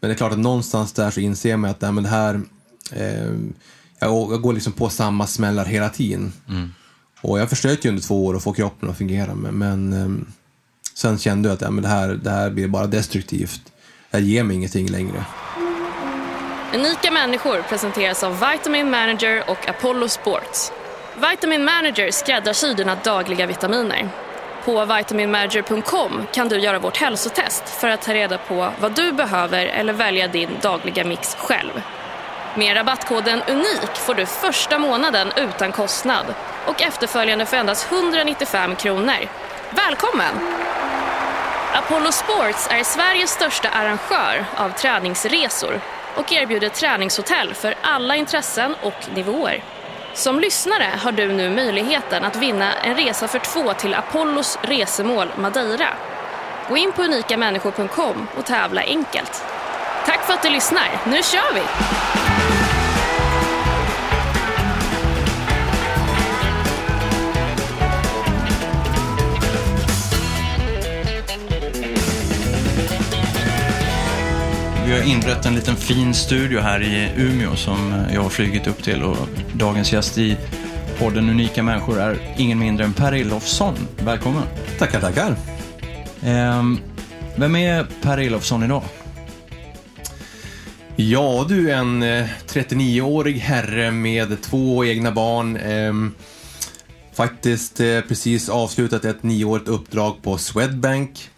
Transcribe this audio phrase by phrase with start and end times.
[0.00, 2.40] Men det är klart att någonstans där så inser man att nej, men det här,
[2.92, 3.32] eh,
[3.98, 6.32] jag, jag går liksom på samma smällar hela tiden.
[7.20, 10.24] Och jag försökte ju under två år att få kroppen att fungera, men, men eh,
[10.94, 13.72] sen kände jag att ja, men det, här, det här blir bara destruktivt.
[14.10, 15.24] Det ger mig ingenting längre.
[16.74, 20.72] Unika människor presenteras av Vitamin Manager och Apollo Sports.
[21.30, 24.08] Vitamin Manager skräddarsyr dina dagliga vitaminer.
[24.68, 29.66] På vitaminmanager.com kan du göra vårt hälsotest för att ta reda på vad du behöver
[29.66, 31.82] eller välja din dagliga mix själv.
[32.54, 36.26] Med rabattkoden UNIK får du första månaden utan kostnad
[36.66, 39.28] och efterföljande för endast 195 kronor.
[39.70, 40.34] Välkommen!
[41.74, 45.80] Apollo Sports är Sveriges största arrangör av träningsresor
[46.16, 49.62] och erbjuder träningshotell för alla intressen och nivåer.
[50.18, 55.28] Som lyssnare har du nu möjligheten att vinna en resa för två till Apollos resemål
[55.38, 55.88] Madeira.
[56.68, 59.44] Gå in på unikamänniskor.com och tävla enkelt.
[60.06, 60.90] Tack för att du lyssnar.
[61.06, 61.62] Nu kör vi!
[74.88, 78.82] Vi har inrett en liten fin studio här i Umeå som jag har flugit upp
[78.82, 79.16] till och
[79.52, 80.36] dagens gäst i
[80.98, 83.74] podden Unika människor är ingen mindre än Per Ilofsson.
[83.98, 84.42] Välkommen!
[84.78, 85.36] Tackar, tackar.
[86.22, 86.78] Ehm,
[87.36, 88.82] vem är Per Ilofsson idag?
[90.96, 95.56] Ja du, en eh, 39-årig herre med två egna barn.
[95.56, 96.14] ehm,
[97.14, 101.30] faktiskt eh, precis avslutat ett nioårigt uppdrag på Swedbank.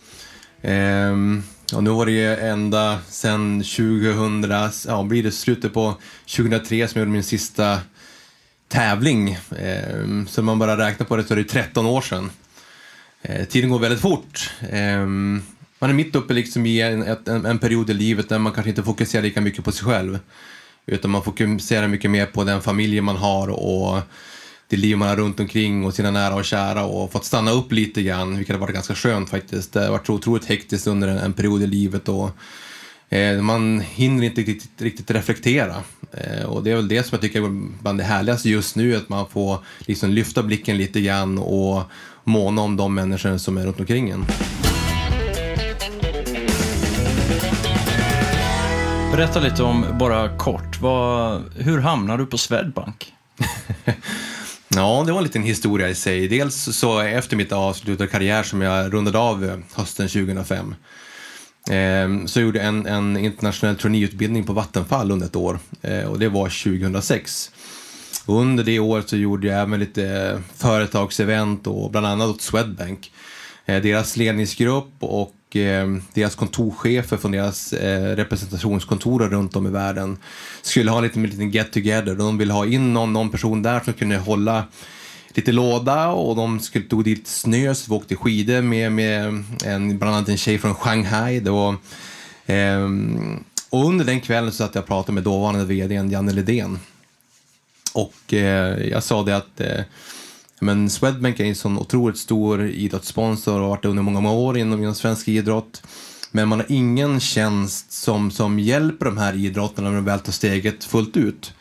[0.63, 1.43] Ehm,
[1.73, 4.47] Ja, nu var det ju ända sedan 2000,
[4.87, 5.95] ja blir det slutet på
[6.37, 7.81] 2003 som jag gjorde min sista
[8.69, 9.39] tävling.
[9.59, 12.31] Ehm, så om man bara räknar på det så är det 13 år sedan.
[13.23, 14.51] Eh, tiden går väldigt fort.
[14.71, 15.43] Ehm,
[15.79, 18.71] man är mitt uppe liksom i en, en, en period i livet där man kanske
[18.71, 20.19] inte fokuserar lika mycket på sig själv.
[20.87, 23.99] Utan man fokuserar mycket mer på den familj man har och
[24.71, 27.73] det liv man har runt omkring och sina nära och kära och fått stanna upp
[27.73, 29.73] lite grann, vilket har varit ganska skönt faktiskt.
[29.73, 32.31] Det har varit otroligt hektiskt under en, en period i livet och
[33.09, 35.75] eh, man hinner inte riktigt, riktigt reflektera.
[36.13, 38.97] Eh, och det är väl det som jag tycker är bland det härligaste just nu,
[38.97, 41.83] att man får liksom lyfta blicken lite grann och
[42.25, 44.27] måna om de människor som är runt omkring en.
[49.13, 53.13] Berätta lite om, bara kort, vad, hur hamnade du på Swedbank?
[54.75, 56.29] Ja, det var en liten historia i sig.
[56.29, 60.75] Dels så efter mitt avslutade karriär som jag rundade av eh, hösten 2005
[61.71, 66.19] eh, så gjorde jag en, en internationell traineeutbildning på Vattenfall under ett år eh, och
[66.19, 67.51] det var 2006.
[68.27, 73.13] Under det året så gjorde jag även lite företagsevent och bland annat åt Swedbank.
[73.67, 80.19] Eh, deras ledningsgrupp och eh, deras kontorschefer från deras eh, representationskontor runt om i världen
[80.63, 82.15] skulle ha en liten, liten get together.
[82.15, 84.65] De ville ha in någon, någon person där som kunde hålla
[85.35, 89.99] lite låda och de skulle tog dit snö så vi åkte skidor med, med en,
[89.99, 91.41] bland annat en tjej från Shanghai.
[91.41, 91.77] Då,
[92.47, 96.79] ehm, och under den kvällen så satt jag och pratade med dåvarande vdn Janne Lidén.
[97.93, 99.81] Och eh, jag sa det att eh,
[100.61, 104.35] men Swedbank är en sån otroligt stor idrottssponsor och har varit det under många, många
[104.35, 105.83] år inom, inom svensk idrott.
[106.31, 110.33] Men man har ingen tjänst som, som hjälper de här idrotterna när de väl tar
[110.33, 111.53] steget fullt ut.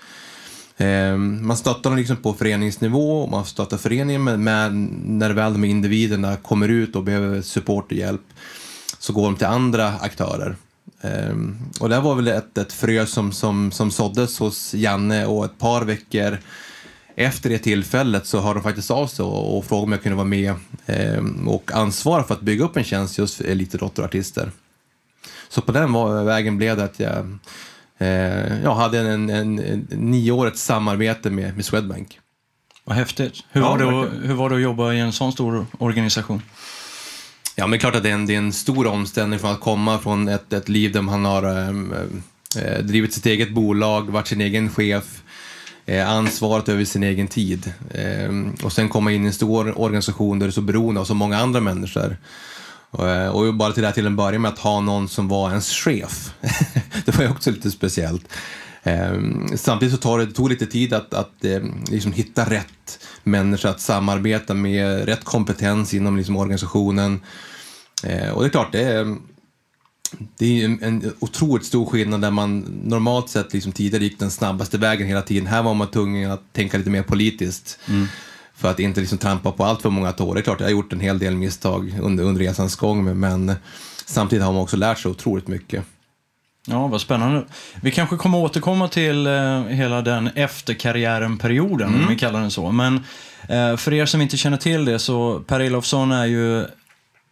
[0.78, 4.74] Eh, man stöttar dem liksom på föreningsnivå och man stöttar föreningen men med
[5.06, 8.22] när väl de här individerna kommer ut och behöver support och hjälp
[9.00, 10.56] så går de till andra aktörer.
[11.02, 11.36] Eh,
[11.80, 15.58] och det var väl ett, ett frö som, som, som såddes hos Janne och ett
[15.58, 16.40] par veckor
[17.19, 20.16] efter det tillfället så har de faktiskt av sig och, och frågat om jag kunde
[20.16, 20.53] vara med
[20.85, 24.52] ehm, och ansvara för att bygga upp en tjänst just för elitidrottare och artister.
[25.50, 27.38] Så på den vägen blev det att jag,
[27.97, 32.19] eh, jag hade en, en, en nioårigt samarbete med, med Swedbank.
[32.84, 33.34] Vad häftigt.
[33.51, 36.41] Hur, Ja, var det, att- hur var det att jobba i en sån stor organisation?
[37.56, 39.51] Ja, men det är klart att det är en, det är en stor omställning från
[39.51, 41.94] att komma från ett, ett liv där man har ehm,
[42.63, 45.29] eh, drivit sitt eget bolag, varit sin egen chef, eh,
[45.89, 47.74] Eh, ansvaret över sin egen tid.
[47.91, 51.06] Eh, och sen komma in i en stor organisation där du är så beroende av
[51.06, 52.18] så många andra människor.
[52.91, 55.27] Och, eh, och bara till det här till en början med att ha någon som
[55.27, 56.33] var ens chef.
[57.06, 58.33] det var ju också lite speciellt.
[59.56, 61.62] Samtidigt så tar det, det tog lite tid att, att eh,
[61.92, 67.21] liksom hitta rätt människor att samarbeta med, rätt kompetens inom liksom organisationen.
[68.03, 69.15] Eh, och det är klart, det är,
[70.38, 74.31] det är en, en otroligt stor skillnad där man normalt sett liksom tidigare gick den
[74.31, 75.47] snabbaste vägen hela tiden.
[75.47, 77.79] Här var man tvungen att tänka lite mer politiskt.
[78.56, 80.33] För att inte liksom trampa på allt för många tår.
[80.33, 83.56] Det är klart, jag har gjort en hel del misstag under, under resans gång, men,
[84.06, 85.85] samtidigt har man också lärt sig otroligt mycket.
[86.67, 87.45] Ja, vad spännande.
[87.81, 92.71] Vi kanske kommer återkomma till eh, hela den efterkarriären-perioden, om vi kallar den så.
[92.71, 92.95] Men
[93.50, 96.65] eh, för er som inte känner till det så Per Elofsson är ju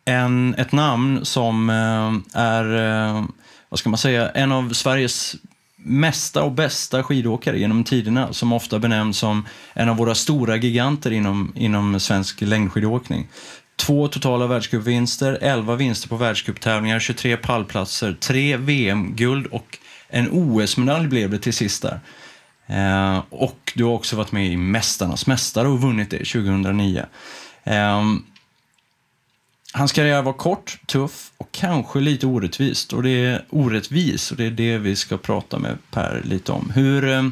[0.07, 3.23] en, ett namn som eh, är, eh,
[3.69, 5.35] vad ska man säga, en av Sveriges
[5.75, 11.11] mesta och bästa skidåkare genom tiderna som ofta benämns som en av våra stora giganter
[11.11, 13.27] inom, inom svensk längdskidåkning.
[13.75, 19.77] Två totala världscupvinster, 11 vinster på världscuptävlingar, 23 pallplatser, tre VM-guld och
[20.09, 21.99] en OS-medalj blev det till sist där.
[22.67, 27.05] Eh, och du har också varit med i Mästarnas mästare och vunnit det 2009.
[27.63, 28.03] Eh,
[29.77, 32.93] Hans karriär var kort, tuff och kanske lite orättvist.
[32.93, 36.71] Och det är orättvis och det är det vi ska prata med Per lite om.
[36.75, 37.23] Hur, eh,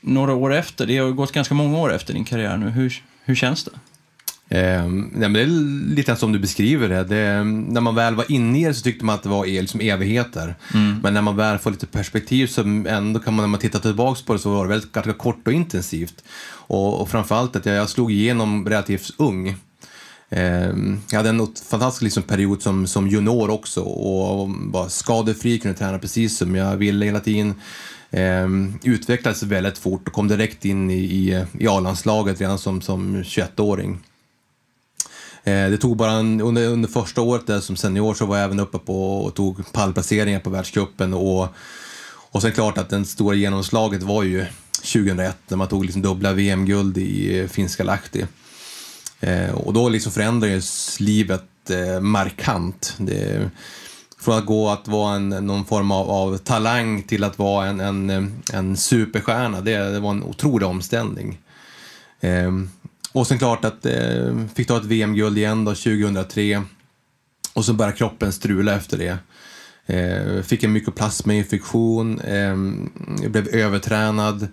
[0.00, 3.34] några år efter, det har gått ganska många år efter din karriär nu, hur, hur
[3.34, 3.70] känns det?
[4.48, 7.04] Eh, nej, men det är lite som du beskriver det.
[7.04, 7.44] det.
[7.44, 10.54] När man väl var inne i det så tyckte man att det var liksom evigheter.
[10.74, 10.98] Mm.
[11.02, 14.20] Men när man väl får lite perspektiv så ändå kan man, när man tittar tillbaka
[14.26, 16.24] på det så var det väldigt ganska kort och intensivt.
[16.46, 19.56] Och, och framförallt att jag, jag slog igenom relativt ung.
[20.30, 25.78] Ehm, jag hade en fantastisk liksom, period som, som junior också och var skadefri, kunde
[25.78, 27.54] träna precis som jag ville hela tiden.
[28.10, 33.16] Ehm, utvecklades väldigt fort och kom direkt in i, i, i A-landslaget redan som, som
[33.22, 34.00] 21-åring.
[35.44, 38.44] Ehm, det tog bara en, under, under första året där som senior så var jag
[38.44, 41.48] även uppe på och tog pallplaceringar på världscupen och,
[42.30, 44.44] och sen klart att det stora genomslaget var ju
[44.92, 48.26] 2001 när man tog liksom dubbla VM-guld i eh, finska Lahti.
[49.24, 52.94] Eh, och då liksom förändrades livet eh, markant.
[52.98, 53.50] Det,
[54.20, 57.80] från att gå att vara en, någon form av, av talang till att vara en,
[57.80, 61.38] en, en superstjärna, det, det var en otrolig omställning.
[62.20, 62.52] Eh,
[63.12, 66.62] och sen klart att eh, fick ta ett VM-guld igen då 2003
[67.54, 69.18] och så började kroppen strula efter det.
[69.86, 72.56] Eh, fick en mykoplasmainfektion, eh,
[73.28, 74.48] blev övertränad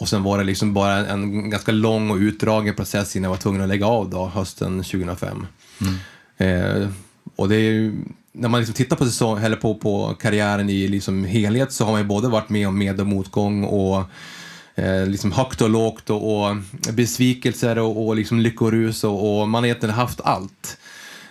[0.00, 3.42] och sen var det liksom bara en ganska lång och utdragen process innan jag var
[3.42, 5.46] tvungen att lägga av då, hösten 2005.
[5.80, 5.94] Mm.
[6.36, 6.88] Eh,
[7.36, 7.92] och det är
[8.32, 11.92] när man liksom tittar på, säsong, eller på, på karriären i liksom helhet så har
[11.92, 14.04] man ju både varit med om med och motgång och
[14.74, 16.56] eh, liksom högt och lågt och, och
[16.92, 20.78] besvikelser och, och liksom lyckorus och, och, man har egentligen haft allt.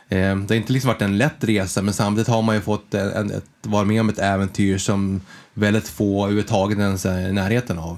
[0.10, 2.94] Eh, det har inte liksom varit en lätt resa men samtidigt har man ju fått
[2.94, 5.22] en, ett, vara med om ett äventyr som
[5.54, 7.98] väldigt få överhuvudtaget ens är i närheten av.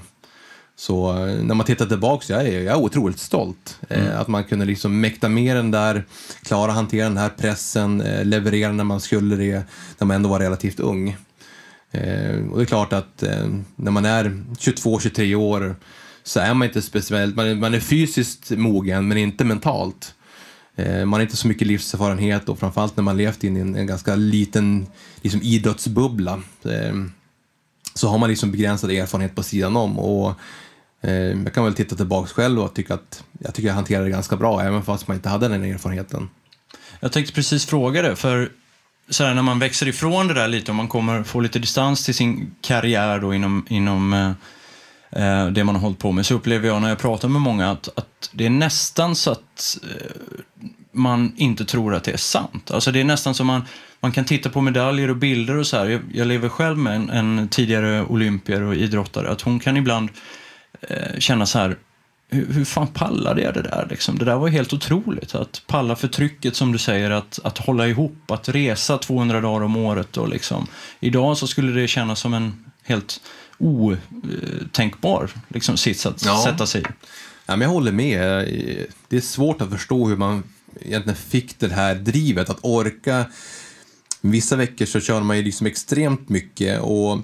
[0.81, 3.79] Så eh, när man tittar tillbaka så jag är jag är otroligt stolt.
[3.89, 4.21] Eh, mm.
[4.21, 6.05] att man kunde liksom mäkta med den där,
[6.43, 9.63] klara hantera den här pressen, eh, leverera när man skulle det,
[9.97, 11.17] när man ändå var relativt ung.
[12.51, 13.23] och det är klart att
[13.75, 15.75] när man är 22-23 år
[16.23, 20.13] så är man inte speciellt, man är, man är fysiskt mogen men inte mentalt.
[20.77, 23.87] Man har inte så mycket livserfarenhet och framförallt när man levt in i en, en
[23.87, 24.87] ganska liten
[25.21, 26.41] liksom, idrottsbubbla
[27.93, 29.99] så har man liksom begränsad erfarenhet på sidan om.
[29.99, 30.70] Och Eh,
[31.01, 34.11] Eh, jag kan väl titta tillbaka själv och tycka att jag tycker jag hanterade det
[34.11, 36.29] ganska bra, även fast man inte hade den erfarenheten.
[36.99, 38.51] Jag tänkte precis fråga det, för
[39.09, 42.05] så här, när man växer ifrån det där lite och man kommer få lite distans
[42.05, 44.31] till sin karriär då inom, inom eh,
[45.23, 47.71] eh, det man har hållit på med, så upplever jag när jag pratar med många
[47.71, 50.11] att, att det är nästan så att eh,
[50.91, 52.71] man inte tror att det är sant.
[52.71, 53.61] Alltså det är nästan som man,
[53.99, 55.85] man kan titta på medaljer och bilder och så här.
[55.85, 60.09] Jag, jag lever själv med en, en tidigare olympier och idrottare, att hon kan ibland
[60.81, 61.77] eh, känna så här,
[62.29, 63.87] hur, hur fan pallade jag det där?
[63.89, 64.17] Liksom?
[64.17, 65.35] Det där var helt otroligt.
[65.35, 69.65] Att palla för trycket som du säger, att, att hålla ihop, att resa 200 dagar
[69.65, 70.17] om året.
[70.17, 70.67] Och liksom.
[70.99, 73.21] Idag så skulle det kännas som en helt
[73.57, 76.43] otänkbar liksom, sits att ja.
[76.45, 76.85] sätta sig i.
[77.45, 78.19] Ja, men jag håller med.
[79.07, 80.43] Det är svårt att förstå hur man
[80.81, 83.25] egentligen fick det här drivet att orka.
[84.21, 87.19] Vissa veckor så kör man ju liksom extremt mycket och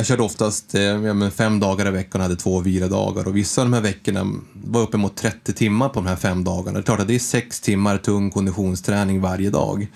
[0.00, 3.66] jag körde oftast eh, fem dagar i veckan och hade två vilodagar och vissa av
[3.66, 6.72] de här veckorna var uppemot 30 timmar på de här fem dagarna.
[6.72, 9.86] Det är klart att det är sex timmar tung konditionsträning varje dag.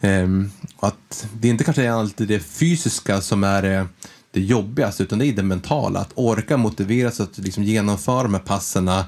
[0.00, 0.50] Ehm,
[0.80, 3.86] att det är inte kanske alltid det fysiska som är eh,
[4.30, 6.00] det jobbigaste utan det är det mentala.
[6.00, 9.04] Att orka motivera sig att liksom genomföra de här passerna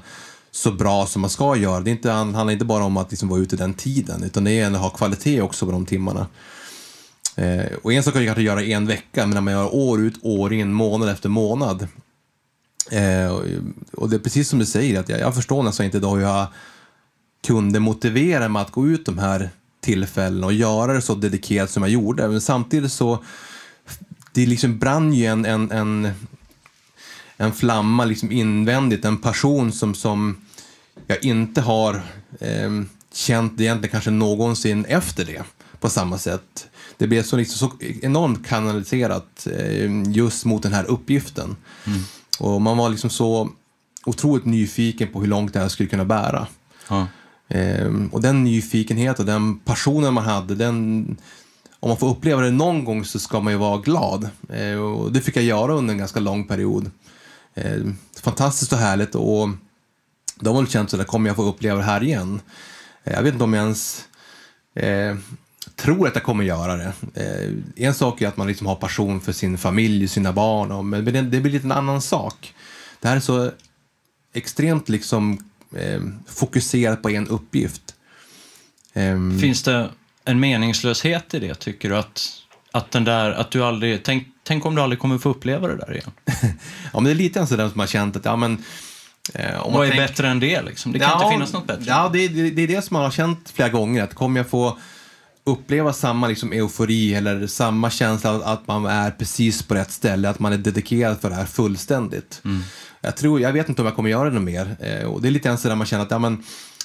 [0.51, 1.79] så bra som man ska göra.
[1.79, 4.51] Det, är inte, handlar inte bara om att liksom vara ute den tiden utan det
[4.51, 6.27] är att ha kvalitet också på de timmarna.
[7.39, 10.01] Eh, och en sak kan jag kanske göra en vecka, men när man gör år
[10.01, 11.87] ut, år in, månad efter månad.
[12.91, 13.31] Eh,
[13.91, 16.21] och det är precis som du säger, att jag, jag förstår nästan inte då hur
[16.21, 16.47] jag
[17.47, 19.49] kunde motivera mig att gå ut de här
[19.81, 22.27] tillfällena och göra det så dedikerat som jag gjorde.
[22.27, 23.23] Men samtidigt så,
[24.33, 26.11] det liksom brann ju en, en, en,
[27.37, 30.41] en flamma liksom invändigt, en passion som, som
[31.07, 32.01] jag inte har
[32.39, 32.81] eh,
[33.13, 35.43] känt egentligen kanske någonsin efter det
[35.79, 40.85] på samma sätt det blev så, liksom, så enormt kanaliserat eh, just mot den här
[40.85, 41.55] uppgiften.
[41.85, 41.99] Mm.
[42.39, 43.49] Och man var liksom så
[44.05, 46.47] otroligt nyfiken på hur långt det här skulle kunna bära.
[46.87, 47.07] Ja.
[47.47, 51.05] Eh, och den nyfikenheten och den passionen man hade, den,
[51.79, 54.29] om man får uppleva det någon gång så ska man ju vara glad.
[54.49, 56.91] Eh, och det fick jag göra under en ganska lång period.
[57.53, 57.81] Eh,
[58.21, 59.49] fantastiskt och härligt och
[60.39, 62.41] de har väl känt så kommer jag få uppleva det här igen?
[63.03, 64.05] Jag vet inte om jag ens
[64.75, 65.15] eh,
[65.79, 66.93] tror att jag kommer göra det.
[67.13, 70.85] Eh, en sak är att man liksom har passion för sin familj, sina barn, och,
[70.85, 72.53] men det, det blir lite en annan sak.
[72.99, 73.51] Det här är så
[74.33, 75.39] extremt liksom
[75.75, 77.95] eh, fokuserat på en uppgift.
[78.93, 79.89] Um, Finns det
[80.25, 81.97] en meningslöshet i det, tycker du?
[81.97, 82.29] Att,
[82.71, 85.75] att, den där, att du aldrig, tänk, tänk om du aldrig kommer få uppleva det
[85.75, 86.11] där igen?
[86.93, 88.63] ja, men det är lite sådär som har känt att, ja men
[89.33, 90.09] Eh, Vad är tänk...
[90.09, 90.61] bättre än det?
[90.61, 90.91] Liksom?
[90.91, 91.83] Det kan ja, inte finnas något bättre.
[91.87, 94.03] Ja, det, det, det, är det som man har känt flera gånger.
[94.03, 94.77] Att kommer jag få
[95.49, 100.39] uppleva samma liksom, eufori eller samma känsla att man är precis på rätt ställe, att
[100.39, 102.41] man är dedikerad för det här fullständigt.
[102.45, 102.61] Mm.
[103.01, 104.77] Jag, tror, jag vet inte om jag kommer göra det mer.
[104.79, 106.43] Eh, och det är lite grann så där man känner att ja, men,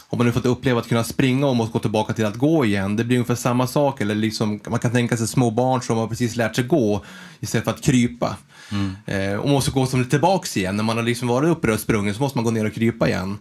[0.08, 2.64] om man nu fått uppleva att kunna springa och måste gå tillbaka till att gå
[2.64, 4.00] igen, det blir ungefär samma sak.
[4.00, 7.04] Eller liksom, man kan tänka sig små barn som har precis lärt sig gå
[7.40, 8.36] istället för att krypa.
[8.72, 8.96] Mm.
[9.06, 10.76] Eh, och måste gå som tillbaks igen.
[10.76, 13.08] När man har liksom varit uppe och sprungit så måste man gå ner och krypa
[13.08, 13.38] igen.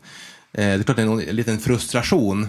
[0.53, 2.48] Eh, det är klart det är en, en liten frustration.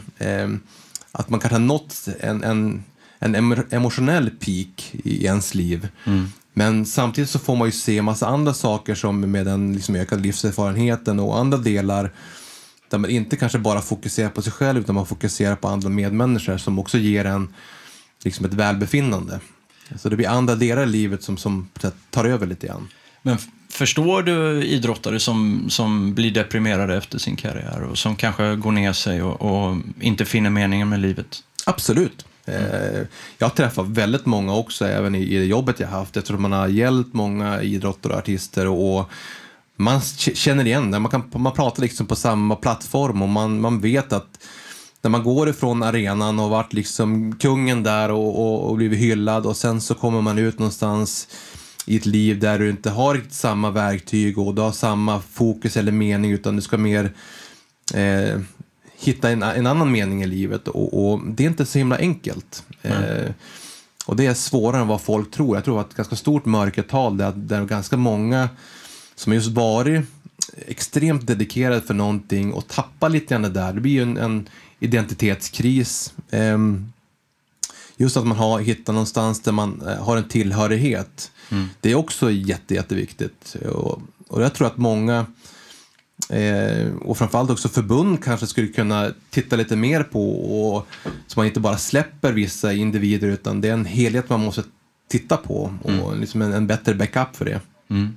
[1.19, 2.85] Att man kanske har nått en, en,
[3.19, 3.35] en
[3.71, 5.89] emotionell peak i ens liv.
[6.05, 6.29] Mm.
[6.53, 10.23] Men samtidigt så får man ju se massa andra saker som med den liksom ökade
[10.23, 12.11] livserfarenheten och andra delar
[12.91, 16.59] där man inte kanske bara fokuserar på sig själv utan man fokuserar på andra medmänniskor
[16.59, 17.55] som också ger en
[18.25, 19.41] liksom ett välbefinnande.
[19.97, 21.69] Så det blir andra delar i livet som, som
[22.11, 22.89] tar över lite grann.
[23.23, 23.39] Men
[23.75, 28.93] förstår du idrottare som, som blir deprimerade efter sin karriär och som kanske går ner
[28.93, 31.43] sig och, och inte finner meningen med livet?
[31.67, 32.27] Absolut.
[32.47, 33.07] Mm.
[33.39, 36.17] Jag har träffat väldigt många också, även i, det jobbet jag haft.
[36.17, 39.11] Jag tror man har hjälpt många idrottare och artister och
[39.77, 40.99] man känner igen det.
[40.99, 44.39] Man, kan, man pratar liksom på samma plattform och man, man vet att
[45.03, 49.47] när man går ifrån arenan och varit liksom kungen där och, och, och blivit hyllad
[49.47, 51.29] och sen så kommer man ut någonstans
[51.87, 55.93] i ett liv där du inte har samma verktyg och du har samma fokus eller
[55.93, 57.13] mening utan du ska mer
[57.95, 58.41] eh,
[58.99, 62.65] hitta en, en, annan mening i livet och, och, det är inte så himla enkelt.
[62.83, 63.31] Eh,
[64.07, 65.57] och det är svårare än vad folk tror.
[65.57, 68.49] Jag tror att ett ganska stort mörkertal där, där ganska många
[69.15, 70.05] som just varit
[70.67, 73.73] extremt dedikerade för någonting och tappar lite grann det där.
[73.73, 74.49] Det blir ju en, en
[74.79, 76.15] identitetskris.
[76.31, 76.59] Eh,
[77.97, 81.31] just att man har hittat någonstans där man eh, har en tillhörighet.
[81.51, 81.69] Mm.
[81.81, 83.57] Det är också jätte, jätteviktigt.
[83.65, 85.27] Och, och jag tror att många
[86.29, 90.31] Eh, och framförallt också förbund kanske skulle kunna titta lite mer på
[90.69, 90.89] och,
[91.27, 94.63] så man inte bara släpper vissa individer utan det är en helhet man måste
[95.11, 96.21] titta på och mm.
[96.21, 97.61] liksom en, en, bättre backup för det.
[97.91, 98.17] Mm.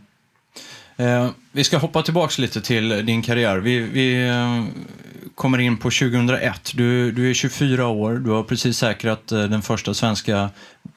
[0.98, 3.57] Eh, vi ska hoppa tillbaka lite till din karriär.
[3.57, 4.65] Vi, vi eh,
[5.36, 6.72] kommer in på 2001.
[6.74, 10.50] Du, du är 24 år, du har precis säkrat eh, den första svenska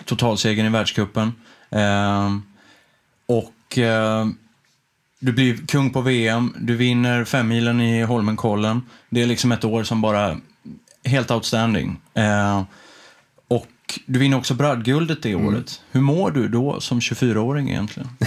[0.05, 1.33] totalsegern i världscupen.
[1.71, 2.37] Eh,
[3.27, 4.27] och eh,
[5.19, 8.83] du blir kung på VM, du vinner femmilen i Holmenkollen.
[9.11, 10.37] Det är liksom ett år som bara
[11.05, 12.01] helt outstanding.
[12.15, 12.63] Eh,
[13.49, 15.47] och du vinner också brödguldet det mm.
[15.47, 15.81] året.
[15.91, 18.09] Hur mår du då som 24-åring egentligen?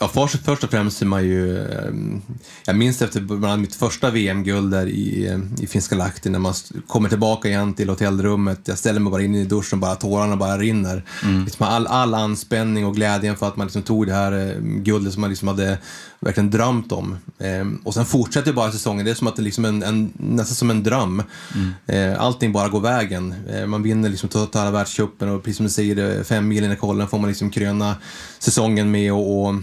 [0.00, 1.68] Ja, först, först och främst är man ju...
[1.72, 2.22] Ehm,
[2.64, 6.54] jag minns efter bland mitt första VM-guld där i, i Finska Lahti när man
[6.86, 8.60] kommer tillbaka igen till hotellrummet.
[8.64, 11.04] Jag ställer mig bara in i duschen och bara tårarna bara rinner.
[11.22, 11.44] Mm.
[11.44, 15.12] Liksom all, all anspänning och glädjen för att man liksom tog det här eh, guldet
[15.12, 15.78] som man liksom hade
[16.20, 17.16] verkligen drömt om.
[17.38, 19.04] Ehm, och sen fortsätter bara säsongen.
[19.04, 21.22] Det är som att det liksom en, en, nästan som en dröm.
[21.54, 21.70] Mm.
[21.86, 23.34] Ehm, allting bara går vägen.
[23.50, 27.08] Ehm, man vinner liksom totala världscupen och precis som du säger, fem milen i kollen
[27.08, 27.96] får man liksom kröna
[28.38, 29.54] säsongen med och, och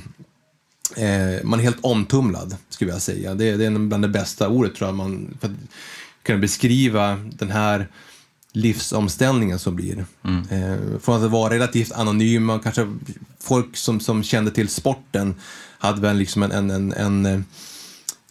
[0.96, 3.36] Eh, man är helt omtumlad, skulle jag säga.
[3.36, 5.54] Det, det är bland det bästa ordet, tror jag, man, för att
[6.24, 7.88] kunna beskriva den här
[8.52, 10.06] livsomställningen som blir.
[10.24, 10.44] Mm.
[10.50, 12.98] Eh, från att vara relativt anonyma, kanske
[13.40, 15.36] folk som, som kände till sporten
[15.78, 17.42] hade väl liksom en, en, en, en eh,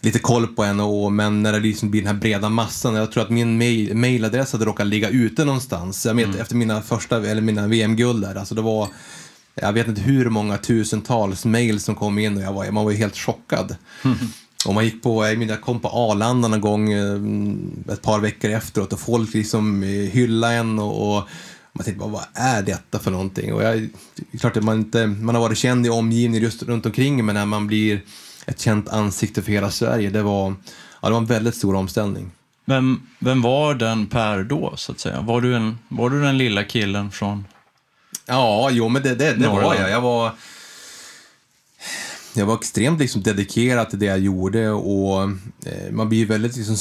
[0.00, 2.94] lite koll på en, och, men när det liksom blir den här breda massan.
[2.94, 6.06] Jag tror att min mail, mailadress hade råkat ligga ute någonstans.
[6.06, 6.40] Jag vet, mm.
[6.40, 8.88] Efter mina första, eller mina VM-guld där, alltså det var
[9.54, 12.92] jag vet inte hur många tusentals mejl som kom in och jag var, man var
[12.92, 13.76] helt chockad.
[14.04, 14.16] Mm.
[14.66, 18.92] Och man gick på, jag kom på Arlanda någon gång eh, ett par veckor efteråt
[18.92, 21.28] och folk liksom eh, hyllade en och, och
[21.72, 23.54] man tänkte bara, vad är detta för någonting?
[23.54, 23.88] Och jag,
[24.40, 27.46] klart att man inte, man har varit känd i omgivningen just runt omkring men när
[27.46, 28.00] man blir
[28.46, 30.54] ett känt ansikte för hela Sverige, det var,
[31.00, 32.30] ja, det var en väldigt stor omställning.
[32.64, 35.20] Vem, vem var den Per då, så att säga?
[35.20, 37.44] Var du, en, var du den lilla killen från
[38.26, 39.90] Ja, jo, men det, det, det var jag.
[39.90, 40.32] Jag var,
[42.34, 45.22] jag var extremt liksom dedikerad till det jag gjorde och
[45.66, 46.76] eh, man blir väldigt liksom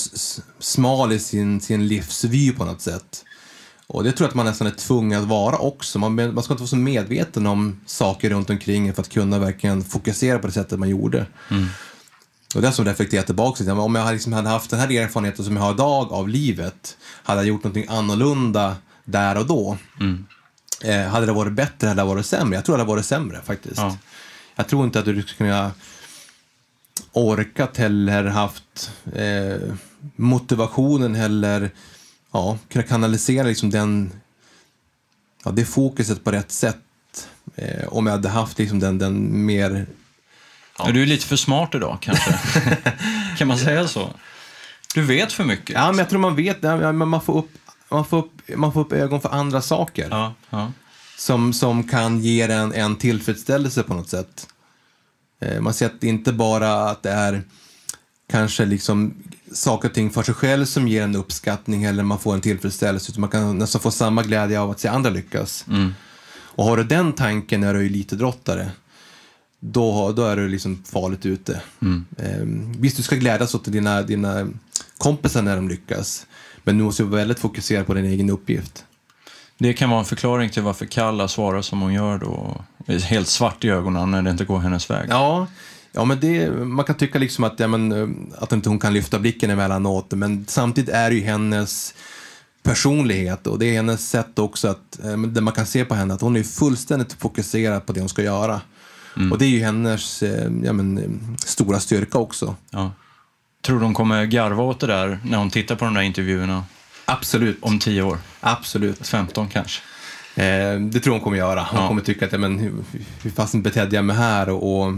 [0.60, 3.26] smal i sin, sin livsvy på något sätt.
[3.88, 6.00] Och det tror jag att man nästan är tvungen att vara också.
[6.00, 9.84] Man, man ska inte vara så medveten om saker runt omkring för att kunna verkligen
[9.84, 11.26] fokusera på det sättet man gjorde.
[12.56, 15.46] Och det är som reflekterar tillbaka till, om jag liksom hade haft den här erfarenheten
[15.46, 19.78] som jag har idag av livet, hade jag gjort någonting annorlunda där och då.
[20.82, 22.56] Eh, hade det varit bättre eller varit sämre?
[22.56, 23.78] Jag tror det hade varit sämre faktiskt.
[23.78, 23.98] Ja.
[24.56, 25.72] Jag tror inte att du skulle kunna
[27.12, 29.74] orkat eller haft eh,
[30.16, 31.72] motivationen eller
[32.32, 34.12] ja, kunna kanalisera liksom den,
[35.44, 36.78] ja, det fokuset på rätt sätt.
[37.56, 39.86] Eh, om jag hade haft liksom den, den mer
[40.78, 40.92] Ja.
[40.92, 42.40] Du är lite för smart idag kanske.
[43.38, 44.14] kan man säga så?
[44.94, 45.70] Du vet för mycket.
[45.70, 47.52] Ja, men jag tror man vet, ja, man får upp,
[47.90, 50.08] man får upp, man får upp ögon för andra saker.
[50.12, 50.72] Ja, ja.
[51.18, 54.48] Som, som kan ge en, en tillfredsställelse på något sätt.
[55.40, 57.42] Eh, man ser att det inte bara att det är
[58.32, 59.14] kanske liksom
[59.52, 63.12] saker och ting för sig själv som ger en uppskattning eller man får en tillfredsställelse,
[63.12, 65.66] utan man kan nästan få samma glädje av att se andra lyckas.
[66.56, 68.72] Och har du den tanken när du är elitidrottare,
[69.60, 71.62] då, då är du liksom farligt ute.
[72.18, 72.44] Eh,
[72.80, 74.48] visst, du ska glädjas åt dina, dina
[74.98, 76.26] kompisar när de lyckas,
[76.64, 78.86] men du måste vara väldigt fokuserad på din egen uppgift.
[79.58, 82.62] Det kan vara en förklaring till varför Kalla svarar som hon gör då.
[82.88, 85.08] Helt svart i ögonen när det inte går hennes väg.
[85.10, 85.48] Ja,
[85.92, 88.08] ja men det, man kan tycka liksom att, ja, men, eh,
[88.44, 91.94] att inte hon kan lyfta blicken emellanåt, men samtidigt är det ju hennes
[92.64, 96.14] personlighet och det är hennes sätt också att, eh, det man kan se på henne,
[96.14, 98.62] att hon är fullständigt fokuserad på det hon ska göra.
[99.32, 102.56] Och det är ju hennes eh, ja, men, stora styrka också.
[102.70, 102.92] Ja.
[103.66, 106.64] Tror du hon kommer garva åt det där när hon tittar på de där intervjuerna
[107.06, 107.58] Absolut.
[107.62, 108.18] om 10 år?
[108.40, 109.08] Absolut.
[109.08, 109.82] 15 kanske?
[110.36, 111.64] Eh, det tror hon kommer göra.
[111.72, 111.88] Hon Ja.
[111.88, 112.74] kommer tycka att, ja, men, hur,
[113.22, 114.50] hur fasen betedde jag mig här?
[114.50, 114.94] Och, och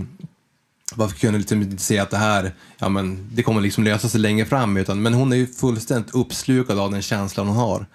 [0.96, 4.10] varför kunde jag liksom inte se att det här, ja men det kommer liksom lösa
[4.10, 4.78] sig längre fram.
[4.78, 7.86] Utan, men hon är ju fullständigt uppslukad av den känslan hon har.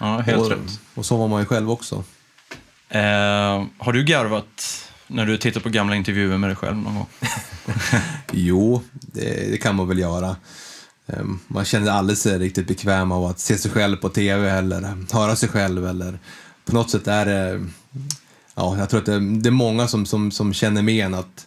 [0.00, 0.80] Ja, helt och, rätt.
[0.94, 2.04] och så var man ju själv också.
[2.88, 7.06] Eh, har du garvat när du tittar på gamla intervjuer med dig själv någon gång?
[8.32, 10.36] Jo, det, det kan man väl göra.
[11.06, 14.82] Ehm, man känner aldrig sig riktigt bekväm av att se sig själv på tv eller
[14.82, 15.86] ehm, höra sig själv.
[15.86, 16.18] Eller
[16.64, 17.66] på något sätt är det,
[18.54, 21.46] ja, jag tror att det, det är många som, som, som känner med en att,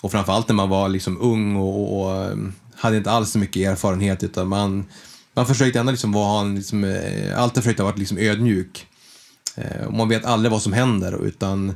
[0.00, 3.38] och framförallt när man var liksom ung och, och och ehm, hade inte alls så
[3.38, 4.84] mycket erfarenhet utan man,
[5.34, 8.86] man försökte ändå liksom vara, liksom, eh, alltid försökte vara liksom ödmjuk.
[9.86, 11.74] Och man vet aldrig vad som händer utan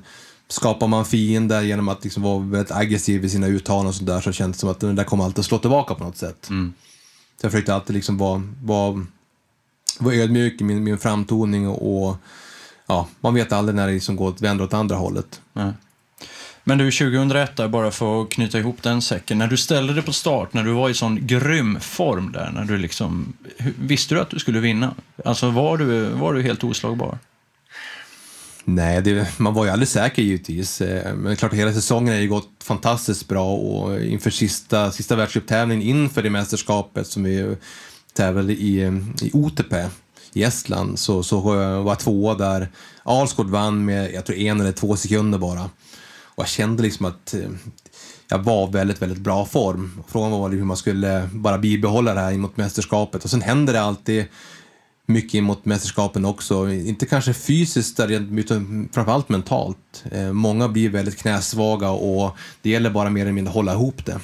[0.53, 4.33] skapar man fiender genom att liksom vara väldigt aggressiv i sina uttalanden och sådär så
[4.33, 6.51] känns det som att den där kommer alltid att slå tillbaka på något sätt.
[7.41, 9.07] Så jag försökte alltid liksom vara, vara,
[9.99, 12.17] vara ödmjuk i min, min framtoning och, och
[12.87, 15.41] ja, man vet aldrig när det liksom går vänder åt andra hållet.
[15.53, 15.73] Nej.
[16.65, 19.39] Men du, 2001, där, bara för att knyta ihop den säcken.
[19.39, 22.65] När du ställde dig på start, när du var i sån grym form där, när
[22.65, 23.33] du liksom,
[23.79, 24.95] visste du att du skulle vinna?
[25.25, 27.19] Alltså var du, var du helt oslagbar?
[28.65, 30.81] Nej, det, man var ju aldrig säker givetvis.
[30.81, 35.89] Eh, men klart, hela säsongen har ju gått fantastiskt bra och inför sista, sista världscuptävlingen
[35.89, 37.57] inför det mästerskapet som vi
[38.13, 39.91] tävlade i, eh, i Otepää
[40.33, 42.71] i Estland så, så var jag tvåa där.
[43.03, 45.71] Alsgaard vann med, jag tror en eller två sekunder bara.
[46.35, 47.51] Och jag kände liksom att eh,
[48.29, 50.03] jag var väldigt, väldigt bra form.
[50.09, 53.25] Frågan var liksom hur man skulle bara bibehålla det här mot mästerskapet.
[53.25, 54.25] Och sen händer det alltid
[55.13, 56.73] mycket in mot mästerskapen också.
[56.73, 60.05] Inte kanske fysiskt, utan framförallt mentalt.
[60.11, 64.07] Eh, många blir väldigt knäsvaga och det gäller bara mer eller mindre att hålla ihop
[64.07, 64.21] det.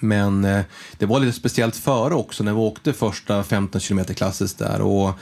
[0.00, 0.62] Men eh,
[0.98, 5.14] det var lite speciellt före också när vi åkte första 15 km klassiskt där och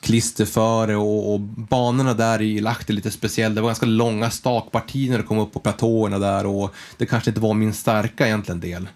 [0.00, 3.54] klisterföre och, och banorna där i Lahti är lite speciella.
[3.54, 7.30] Det var ganska långa stakpartier när det kom upp på platåerna där och det kanske
[7.30, 8.88] inte var min starka egentligen del.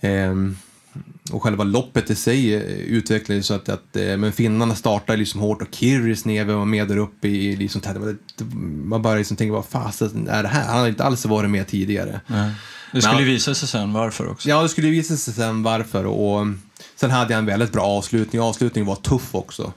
[0.00, 0.56] Ehm,
[1.30, 5.40] och själva loppet i sig eh, utvecklades så att, att eh, men finnarna startade liksom
[5.40, 8.44] hårt och Kirris Neve var med där uppe i liksom, det var- det-
[8.84, 10.66] man började liksom tänka vad fasen är det här?
[10.66, 12.20] Han har inte alls varit med tidigare.
[12.92, 14.48] Det skulle Men- visa sig sen varför också.
[14.48, 16.04] Ja, det skulle visa sig sen varför.
[16.06, 16.46] Och
[16.96, 18.42] sen hade jag en väldigt bra avslutning.
[18.42, 19.72] Avslutningen var tuff också.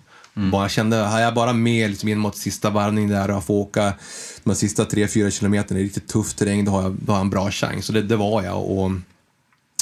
[0.51, 3.53] Bara, jag kände, har jag bara med liksom in mot sista varvning där och får
[3.53, 3.93] åka
[4.43, 7.29] de sista 3-4 kilometerna i riktigt tuff terräng, då har jag, då har jag en
[7.29, 7.88] bra chans.
[7.89, 8.63] Och det, det var jag.
[8.65, 8.91] Och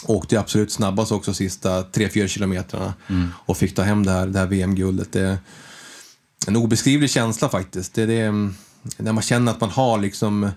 [0.05, 2.93] åkte absolut snabbast också sista 3-4 kilometrarna.
[3.45, 5.11] Och fick ta hem det här, det här VM-guldet.
[5.11, 5.37] Det är
[6.47, 7.93] en obeskrivlig känsla faktiskt.
[7.93, 8.31] Det är det,
[8.97, 10.49] när man känner att man har liksom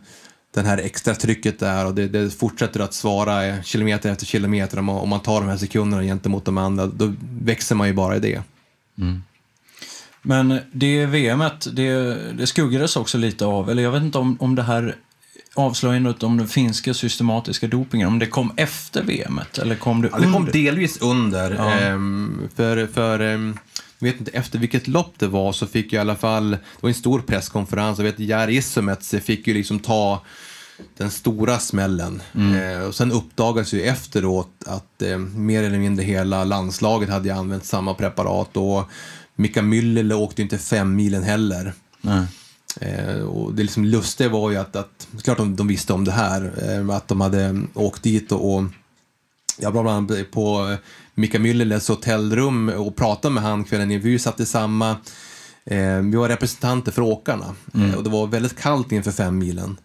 [0.55, 4.79] den här extra trycket där och det, det fortsätter att svara kilometer efter kilometer.
[4.79, 7.95] Om man, om man tar de här sekunderna gentemot de andra, då växer man ju
[7.95, 8.43] bara i det.
[10.23, 11.93] Men det VMet, det,
[12.33, 14.97] det skuggades också lite av, eller jag vet inte om, om det här
[15.57, 20.19] avslöjandet om den finska systematiska dopingen, om det kom efter VMet eller kom det Ja,
[20.19, 20.38] det under?
[20.38, 21.55] kom delvis under.
[21.55, 21.71] Ja.
[21.73, 23.59] Ehm, för, för ehm,
[23.99, 26.59] jag vet inte efter vilket lopp det var så fick jag i alla fall, det
[26.81, 30.23] var en stor presskonferens, jag vet Jari Isomets fick ju liksom ta
[30.97, 32.23] den stora smällen.
[32.35, 37.35] Eh, och sen uppdagades ju efteråt att eh, mer eller mindre hela landslaget hade ju
[37.35, 38.90] använt samma preparat och
[39.37, 41.73] Mika Myllylä åkte ju inte fem milen heller.
[42.01, 42.23] Nej.
[42.81, 46.12] Eh, och det liksom lustiga var ju att, att klart de, de visste om det
[46.12, 48.65] här, eh, att de hade åkt dit och, och
[49.59, 50.79] jag var bland annat på eh,
[51.15, 54.05] Mika Myllyläs hotellrum och pratade med han kvällen innan.
[54.05, 54.91] Vi satt i samma,
[55.65, 59.77] eh, vi var representanter för åkarna eh, och det var väldigt kallt inför fem milen.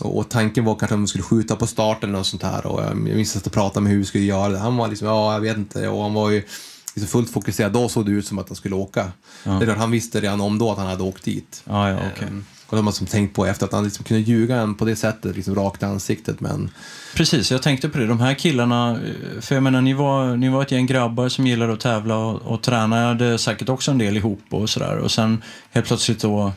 [0.00, 2.82] Och, och tanken var kanske att de skulle skjuta på starten och sånt här och
[2.82, 4.58] jag minns att jag pratade med hur vi skulle göra det.
[4.58, 6.42] Han var liksom, ja jag vet inte, och han var ju
[6.96, 7.72] liksom fullt fokuserad.
[7.72, 9.12] Då såg det ut som att han skulle åka.
[9.44, 11.62] Det är klart, han visste redan om då att han hade åkt dit.
[11.64, 12.28] Ja, ja, okej.
[12.28, 14.84] Ehm, Och de har liksom tänkt på efter att han liksom kunde ljuga en på
[14.84, 16.40] det sättet, liksom rakt i ansiktet.
[16.40, 16.70] Men
[17.14, 18.06] Precis, jag tänkte på det.
[18.06, 21.46] De här killarna, eh, för jag menar, ni var, ni var ett gäng grabbar som
[21.46, 24.98] gillade att tävla och, och tränade säkert också en del ihop och sådär.
[24.98, 26.52] Och sen helt plötsligt då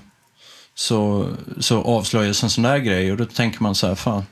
[0.76, 1.28] så,
[1.60, 4.24] så avslöjas en sån där grej och då tänker man så här, fan,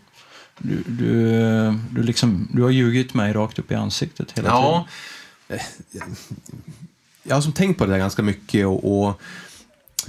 [0.58, 4.63] du, du, eh, du, liksom, du har ljugit mig rakt upp i ansiktet hela tiden.
[4.63, 4.84] ja, eh,
[7.24, 9.22] jag har som tänkt på det där ganska mycket och, och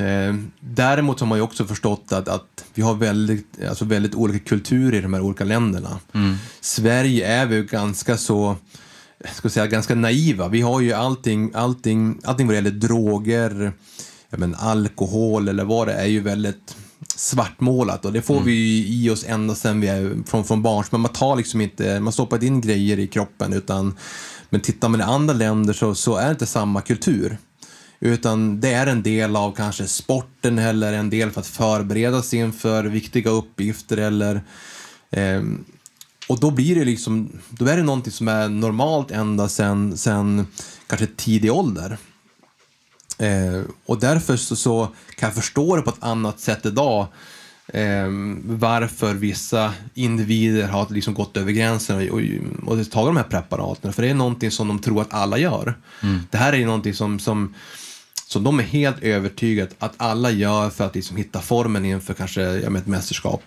[0.00, 4.48] eh, däremot har man ju också förstått att, att vi har väldigt, alltså väldigt olika
[4.48, 6.00] kulturer i de här olika länderna.
[6.60, 8.56] Sverige är vi ju ganska så
[9.32, 10.48] ska säga, ganska naiva.
[10.48, 13.72] Vi har ju allting, allting, allting vad det gäller droger,
[14.30, 16.76] men alkohol eller vad det är ju väldigt
[17.16, 20.84] svartmålat och det får vi ju i oss ända sedan vi är från, från barn.
[20.90, 23.96] Men man tar liksom inte, man stoppar in grejer i kroppen utan
[24.50, 27.38] men tittar man i andra länder så, så är det inte samma kultur.
[28.00, 32.38] Utan det är en del av kanske sporten eller en del för att förbereda sig
[32.38, 34.42] inför viktiga uppgifter eller
[35.10, 35.64] ehm,
[36.28, 40.46] och då blir det liksom, då är det någonting som är normalt ända sen, sen
[40.86, 41.98] kanske tidig ålder.
[43.18, 47.06] Eh, och därför så, så kan jag förstå det på ett annat sätt idag.
[47.72, 48.08] Eh,
[48.44, 53.92] varför vissa individer har liksom gått över gränsen och, och, och tagit de här preparaten.
[53.92, 55.74] För det är någonting som de tror att alla gör.
[56.30, 57.54] Det här är ju någonting som, som,
[58.26, 62.42] som de är helt övertygade att alla gör för att liksom hitta formen inför kanske
[62.42, 63.42] ja, ett mästerskap.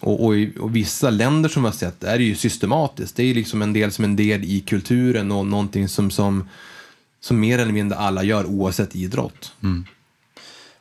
[0.00, 3.16] Och, och i och vissa länder som vi har sett är det ju systematiskt.
[3.16, 6.48] Det är liksom en del som en del i kulturen och någonting som, som,
[7.24, 9.52] som mer eller mindre alla gör oavsett idrott.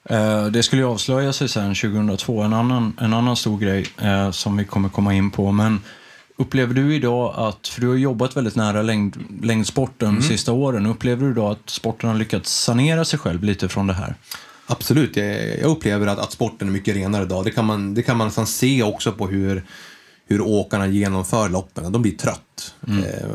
[0.09, 4.31] Eh, Det skulle ju avslöja sig sen 2002, en annan, en annan stor grej eh,
[4.31, 5.51] som vi kommer komma in på.
[5.51, 5.81] Men
[6.37, 10.85] upplever du idag att, för du har jobbat väldigt nära längd, längdsporten de sista åren,
[10.85, 14.15] upplever du idag att sporten har lyckats sanera sig själv lite från det här?
[14.65, 17.45] Absolut, jag, jag upplever att, att sporten är mycket renare idag.
[17.45, 19.63] Det kan man, det kan man nästan se också på hur,
[20.27, 21.91] hur åkarna genomför loppen.
[21.91, 22.73] De blir trött.
[22.87, 23.27] Eh,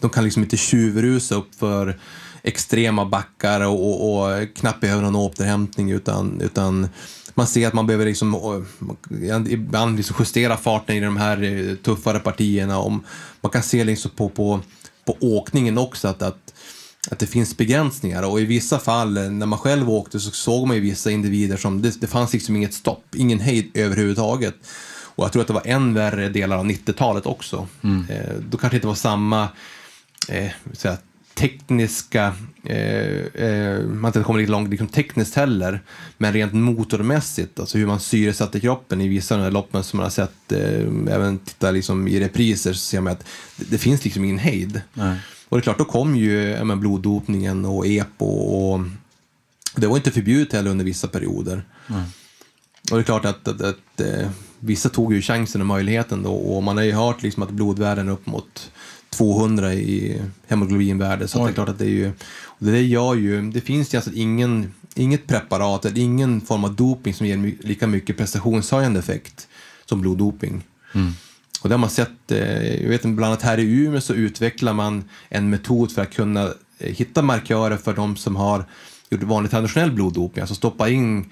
[0.00, 1.98] De kan liksom inte tjuvrusa upp för
[2.46, 6.88] extrema backar och, och, och knappt behöver någon återhämtning utan, utan
[7.34, 8.64] man ser att man behöver liksom,
[9.48, 12.78] ibland liksom justera farten i de här eh, tuffare partierna.
[12.78, 13.04] Om,
[13.40, 14.60] man kan se liksom på, på,
[15.04, 16.52] på åkningen också att, att
[17.10, 20.66] att det finns begränsningar och i vissa fall eh, när man själv åkte så såg
[20.66, 24.54] man ju vissa individer som det, det fanns liksom inget stopp, ingen hejd överhuvudtaget.
[25.16, 27.66] Och jag tror att det var än värre delar av 90-talet också.
[28.08, 29.48] Eh, då kanske det inte var samma
[30.28, 30.50] eh,
[31.36, 35.80] tekniska, eh, eh, man inte kommer lika långt liksom tekniskt heller,
[36.18, 39.96] men rent motormässigt, alltså hur man syresatte kroppen i vissa av de här loppen som
[39.96, 43.24] man har sett, eh, även titta liksom i repriser så ser man att
[43.56, 44.80] det, det finns liksom ingen hejd.
[44.94, 45.18] Nej.
[45.48, 48.80] Och det är klart, då kom ju men, bloddopningen och EPO och
[49.76, 51.64] det var inte förbjudet heller under vissa perioder.
[52.90, 56.34] Och det är klart att, att, att eh, vissa tog ju chansen och möjligheten då
[56.34, 58.70] och man har ju hört liksom att blodvärden är upp mot
[59.16, 62.12] 200 i hemoglobinvärde så det är klart att det är ju
[62.58, 66.74] och det gör ju, det finns ju alltså ingen, inget preparat eller ingen form av
[66.74, 69.48] doping som ger lika mycket prestationshöjande effekt
[69.84, 70.64] som bloddoping.
[71.62, 74.72] Och det har man sett, eh, jag vet bland annat här i Umeå så utvecklar
[74.72, 76.42] man en metod för att kunna
[76.78, 78.64] eh, hitta markörer för de som har
[79.10, 81.30] gjort vanlig traditionell bloddoping, alltså stoppa in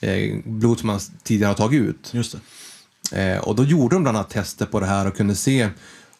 [0.00, 2.10] eh, blod som man tidigare har tagit ut.
[2.12, 2.40] Just det.
[3.40, 5.68] Och då gjorde de bland annat tester på det här och kunde se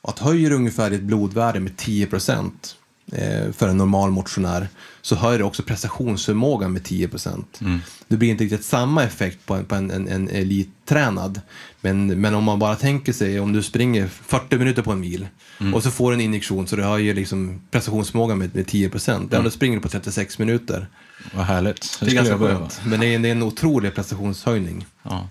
[0.08, 2.76] att höjer ungefär ditt blodvärde med 10 procent
[3.12, 4.68] eh, för en normal motionär
[5.02, 7.60] så höjer det också prestationsförmågan med 10 procent.
[7.60, 7.80] Mm.
[8.08, 11.40] Det blir inte riktigt samma effekt på en, på en, en, en elittränad.
[11.80, 15.26] Men, men om man bara tänker sig om du springer 40 minuter på en mil
[15.60, 15.74] Mm.
[15.74, 19.32] och så får du en injektion så du höjer liksom prestationsförmågan med, med 10 procent.
[19.32, 20.86] Ja, då springer du på 36 minuter.
[21.34, 21.80] Vad härligt.
[21.80, 22.80] Det är skulle ganska skönt.
[22.84, 24.86] Men det är, det är en otrolig prestationshöjning.
[25.02, 25.28] Ja.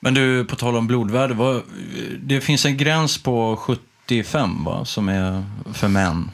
[0.00, 1.34] Men du, på tal om blodvärde.
[1.34, 1.62] Vad,
[2.22, 3.56] det finns en gräns på
[4.08, 6.30] 75 va, som är för män.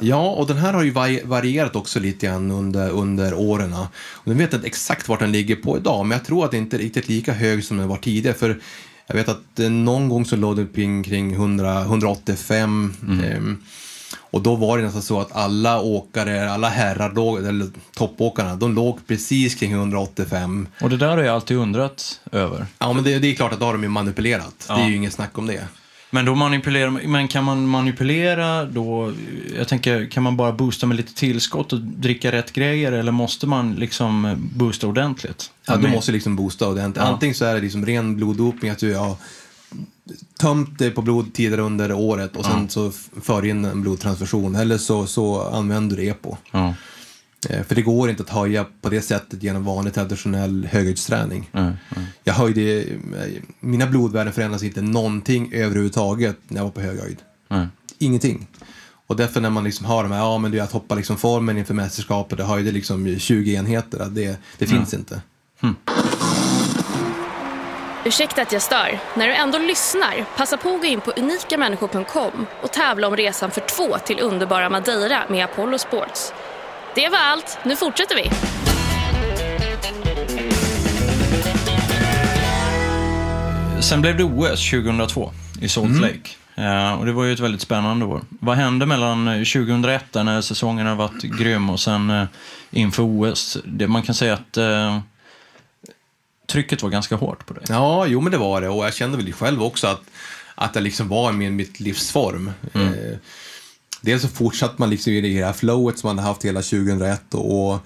[0.00, 3.72] Ja, och den här har ju vari- varierat också lite grann under, under åren.
[3.74, 6.50] Och nu vet jag inte exakt vart den ligger på idag, men jag tror att
[6.50, 8.36] det inte är riktigt lika hög som den var tidigare.
[8.36, 8.60] För
[9.06, 12.94] jag vet att eh, någon gång så låg det kring, kring 100, 185.
[13.24, 13.62] ehm,
[14.30, 18.74] och då var det nästan så att alla åkare, alla herrar, låg, eller toppåkarna, de
[18.74, 20.68] låg precis kring 185.
[20.80, 22.66] Och det där har jag alltid undrat över.
[22.78, 24.64] Ja, men det, det är klart att då har de ju manipulerat.
[24.68, 24.88] Det är Ja.
[24.88, 25.64] ju inget snack om det.
[26.14, 29.12] Men, då manipulerar, men kan man manipulera då?
[29.56, 33.46] Jag tänker, kan man bara boosta med lite tillskott och dricka rätt grejer eller måste
[33.46, 35.50] man liksom boosta ordentligt?
[35.66, 37.04] Ja, du måste liksom boosta ordentligt.
[37.04, 37.12] Ja.
[37.12, 39.16] Antingen så är det liksom ren bloddopning, att du har
[40.40, 44.54] tömt dig på blod tidigare under året och sen så f- för in en blodtransfusion.
[44.54, 46.36] Eller så, så använder du EPO.
[46.52, 46.74] Ja.
[47.50, 51.50] Eh, För det går inte att höja på det sättet genom vanlig traditionell höghöjdsträning.
[51.52, 52.04] Nej, nej.
[52.24, 52.84] Jag höjde,
[53.60, 57.18] mina blodvärden förändras inte någonting överhuvudtaget när jag var på hög höjd.
[57.48, 57.66] nej.
[57.98, 58.46] Ingenting.
[59.06, 61.58] Och därför när man liksom har de här, ja men du jag toppar liksom formen
[61.58, 65.20] inför mästerskapet och höjde liksom 20 enheter, att det, det finns inte.
[68.04, 69.00] Ursäkta att jag stör.
[69.16, 73.50] När du ändå lyssnar, passa på att gå in på unikamänniskor.com och tävla om resan
[73.50, 76.32] för två till underbara Madeira med Apollo Sports.
[76.94, 77.58] Det var allt.
[77.64, 78.30] Nu fortsätter vi.
[83.82, 86.30] Sen blev det OS 2002 i Salt Lake.
[86.54, 88.20] Eh, och det var ju ett väldigt spännande år.
[88.28, 92.24] Vad hände mellan eh, 2001 där när säsongen har varit grym och sen eh,
[92.70, 93.58] inför OS?
[93.64, 95.00] Det, man kan säga att eh,
[96.46, 97.64] trycket var ganska hårt på dig.
[97.68, 98.68] Ja, jo men det var det.
[98.68, 100.02] Och jag kände väl själv också att,
[100.54, 102.52] att jag liksom var i min, mitt livsform.
[102.74, 103.18] Eh,
[104.04, 107.34] dels så fortsatte man liksom i det här flowet som man hade haft hela 2001
[107.34, 107.78] och, och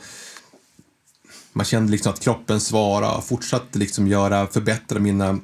[1.52, 5.38] man kände liksom att kroppen svarade, fortsatte liksom göra, förbättra mina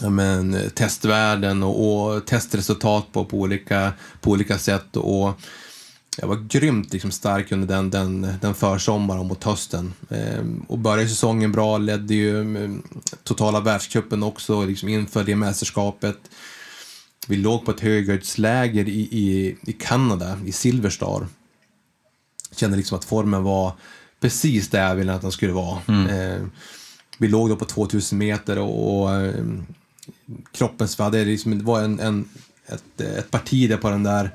[0.00, 4.96] men, testvärden och, och testresultat på, på, olika, på olika sätt.
[4.96, 5.40] Och
[6.16, 9.92] jag var grymt liksom, stark under den, den, den försommaren mot hösten.
[10.10, 12.82] Ehm, och började säsongen bra, ledde ju mm,
[13.22, 16.18] totala världscupen också liksom inför det mästerskapet.
[17.26, 21.26] Vi låg på ett höghöjdsläger i, i, i Kanada, i Silverstar.
[22.56, 23.72] Kände liksom att formen var
[24.20, 25.78] precis där jag ville att den skulle vara.
[25.88, 26.50] Ehm,
[27.18, 29.66] vi låg då på 2000 meter och, och ehm,
[30.52, 31.24] kroppen svaddade.
[31.24, 32.28] Liksom, det var en, en,
[32.66, 34.30] ett, ett parti där på den där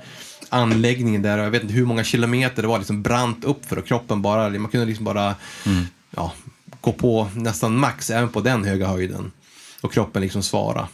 [0.50, 3.86] anläggningen där, jag vet inte hur många kilometer det var, liksom brant upp för och
[3.86, 5.36] kroppen bara, man kunde liksom bara
[6.15, 6.34] ja,
[6.82, 9.32] gå på nästan max även på den höga höjden.
[9.82, 10.88] Och kroppen liksom svara.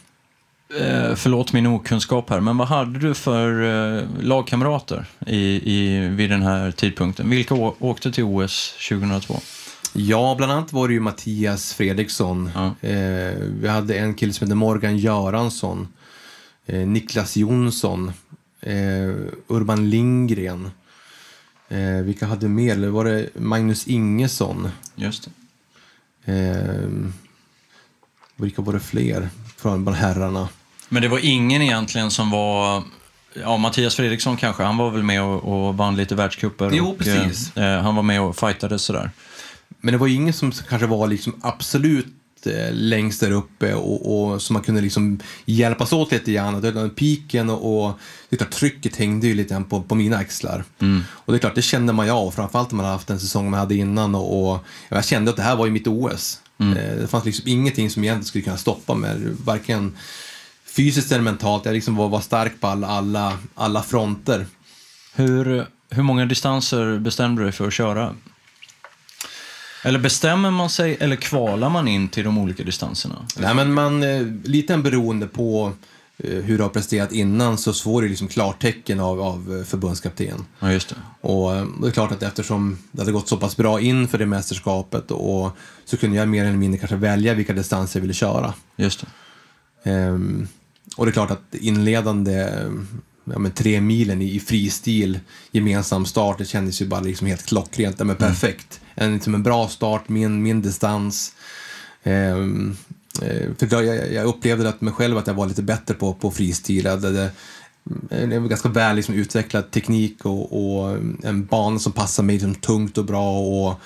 [0.80, 5.38] Eh, förlåt min okunskap här, men vad hade du för eh, lagkamrater i,
[5.74, 7.30] i, vid den här tidpunkten?
[7.30, 9.40] Vilka åkte till OS 2002?
[9.92, 12.50] Ja, bland annat var det ju Mattias Fredriksson.
[12.54, 12.88] Ja.
[12.88, 15.88] Eh, vi hade en kille som hette Morgan Göransson.
[16.66, 18.12] Eh, Niklas Jonsson.
[18.60, 19.14] Eh,
[19.48, 20.70] Urban Lindgren.
[22.04, 22.72] Vilka hade mer?
[22.72, 24.68] Eller var det Magnus Ingesson?
[24.94, 25.28] Just
[26.24, 27.12] det.
[28.36, 30.48] Vilka var det fler från bland herrarna?
[30.88, 32.82] Men det var ingen egentligen som var...
[33.42, 36.70] Ja, Mattias Fredriksson kanske, han var väl med och, och vann lite världscuper.
[36.72, 37.56] Jo, och, precis.
[37.56, 39.10] Eh, han var med och fightade sådär.
[39.80, 42.06] Men det var ingen som kanske var liksom absolut
[42.46, 46.60] eh, längst där uppe och, och som man kunde liksom hjälpas åt lite grann.
[46.60, 50.64] Var piken och, och det klart, trycket hängde ju lite grann på, på mina axlar.
[51.08, 53.20] Och det är klart, det kände man ju av, framförallt när man hade haft en
[53.20, 56.40] säsong man hade innan och, och jag kände att det här var ju mitt OS.
[56.60, 59.96] Eh, det fanns liksom ingenting som egentligen skulle kunna stoppa mig, varken
[60.76, 61.64] fysiskt eller mentalt.
[61.64, 64.46] Jag liksom var, var stark på alla, alla, alla fronter.
[65.14, 68.14] Hur, hur många distanser bestämde du dig för att köra?
[69.82, 73.26] Eller bestämmer man sig eller kvalar man in till de olika distanserna?
[73.36, 75.72] Nej, men man, eh, lite beroende på
[76.18, 80.44] eh, hur du har presterat innan så får du liksom klartecken av, av eh, förbundskapten.
[80.60, 80.96] Ja, just det.
[81.28, 81.50] Och
[81.82, 85.56] det är klart att eftersom det hade gått så pass bra inför det mästerskapet och
[85.84, 88.54] så kunde jag mer eller mindre kanske välja vilka distanser jag ville köra.
[88.76, 89.06] Just det.
[89.90, 90.48] Ehm,
[90.96, 92.70] och det är klart att inledande eh,
[93.24, 95.20] ja, men tre milen i, i fristil,
[95.52, 98.80] gemensam start, det kändes ju bara liksom helt klockrent, ja, men perfekt.
[98.94, 101.32] En, liksom en bra start, min, min distans.
[102.02, 102.76] Ehm,
[103.22, 106.14] eh, för då, jag, jag upplevde att mig själv att jag var lite bättre på,
[106.14, 106.84] på fristil.
[106.84, 107.30] Jag hade
[108.10, 112.54] en, en ganska väl liksom, utvecklad teknik och, och en bana som passar mig liksom,
[112.54, 113.80] tungt och bra och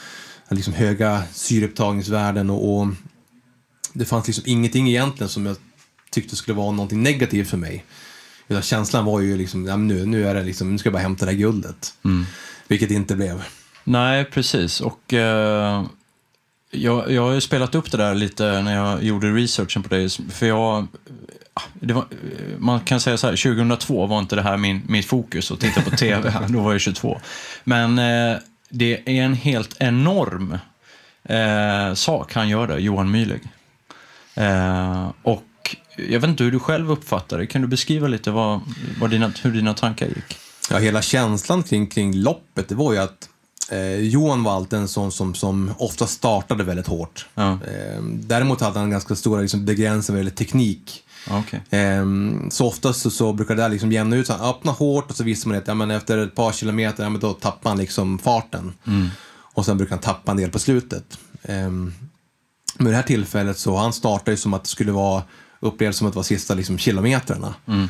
[0.51, 2.89] liksom, höga syreupptagningsvärden och, och
[3.93, 5.57] det fanns liksom ingenting egentligen som jag
[6.11, 7.85] tyckte skulle vara någonting negativt för mig.
[8.49, 11.03] Utan känslan var ju liksom, ja, nu, nu, är det liksom, nu ska jag bara
[11.03, 11.95] hämta det här guldet.
[12.05, 12.27] Mm.
[12.69, 13.45] Vilket det inte blev.
[13.85, 14.81] Nej, precis.
[14.81, 15.85] Och eh,
[16.71, 20.09] jag, jag har ju spelat upp det där lite när jag gjorde researchen på dig.
[20.09, 20.87] För jag,
[21.81, 22.05] var,
[22.59, 25.83] man kan säga så här, 2002 var inte det här min, mitt fokus att titta
[25.83, 26.33] på TV.
[26.49, 27.21] då var jag 22.
[27.65, 30.59] Men eh, det är en helt enorm
[31.23, 33.43] eh, sak han gör där, Johan Myhlegg.
[34.35, 35.48] Eh, och
[36.09, 37.47] jag vet inte hur du själv uppfattar det.
[37.47, 38.61] Kan du beskriva lite vad,
[39.01, 40.39] vad dina, hur dina tankar gick?
[40.71, 43.29] Ja, hela känslan kring, kring loppet, det var ju att
[43.71, 47.27] eh, Johan var alltid en sån som, som ofta startade väldigt hårt.
[47.35, 47.53] Ja.
[47.53, 51.05] Eh, däremot hade han ganska stora liksom, begränsningar vad gäller teknik.
[51.31, 51.81] Okay.
[51.81, 52.05] Eh,
[52.51, 54.37] så oftast så, så brukar det där liksom jämna ut sig.
[54.37, 57.11] Han öppnar hårt och så visste man att ja, men efter ett par kilometer, ja,
[57.11, 58.73] men då tappar han liksom farten.
[58.87, 59.09] Mm.
[59.55, 61.19] Och sen brukar han tappa en del på slutet.
[61.43, 61.71] Eh,
[62.79, 65.23] med det här tillfället så han startade ju som att det skulle vara
[65.61, 67.55] upplevdes som att det var sista liksom, kilometrarna.
[67.67, 67.89] Mm.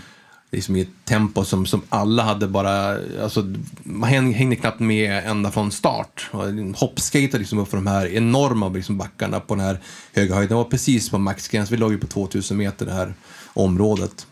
[0.50, 5.50] Liksom i ett tempo som, som alla hade bara, alltså, man hängde knappt med ända
[5.50, 6.30] från start.
[6.76, 9.80] Hoppskatade liksom upp för de här enorma liksom, backarna på den här
[10.14, 10.48] höga höjden.
[10.48, 13.14] Det var precis på maxgräns, vi låg ju på 2000 meter det här
[13.54, 14.26] området.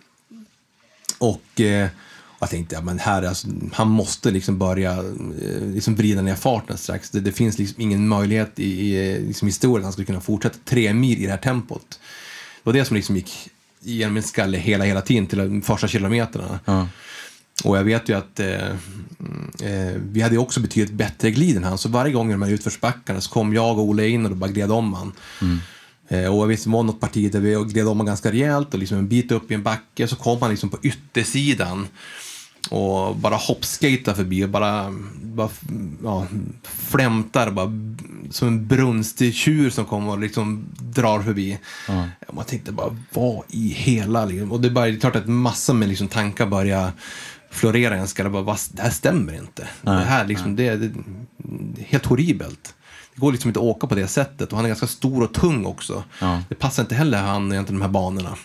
[1.18, 1.88] Och eh,
[2.38, 6.78] jag tänkte, ja, men här, alltså, han måste liksom börja eh, liksom vrida ner farten
[6.78, 7.10] strax.
[7.10, 10.58] Det, det finns liksom ingen möjlighet i, i liksom historien att han skulle kunna fortsätta
[10.64, 12.00] tre mil i det här tempot.
[12.66, 13.50] Var det som liksom gick
[13.80, 16.60] genom min skalle hela, hela tiden till de första kilometrarna.
[16.64, 16.88] Ja.
[17.64, 18.70] Och jag vet ju att eh,
[19.62, 22.50] eh, vi hade också betydligt bättre glid än han, så varje gång i de här
[22.50, 25.12] utförsbackarna så kom jag och Olle in och då bara gled om han.
[25.42, 25.58] Mm.
[26.08, 28.74] Eh, och jag visste det var något parti där vi gled om han ganska rejält
[28.74, 31.88] och liksom en bit upp i en backe så kom han liksom på yttersidan
[32.70, 35.48] och bara hoppskata förbi och bara, bara
[36.04, 36.26] ja,
[36.62, 37.72] flämtar bara,
[38.30, 41.58] som en brunstig tjur som kommer och liksom drar förbi.
[41.88, 42.08] Ja.
[42.32, 44.24] Man tänkte bara, vad i hela...
[44.24, 44.52] Liksom.
[44.52, 46.92] Och det är, bara, det är klart att massor med liksom, tankar börjar
[47.50, 48.30] florera i en skalle.
[48.30, 49.68] Bara, vad, det här stämmer inte.
[49.82, 50.92] Nej, det här liksom, det, det,
[51.38, 52.74] det är helt horribelt.
[53.14, 54.50] Det går liksom inte att åka på det sättet.
[54.50, 56.04] Och han är ganska stor och tung också.
[56.20, 56.42] Ja.
[56.48, 58.36] Det passar inte heller han egentligen de här banorna.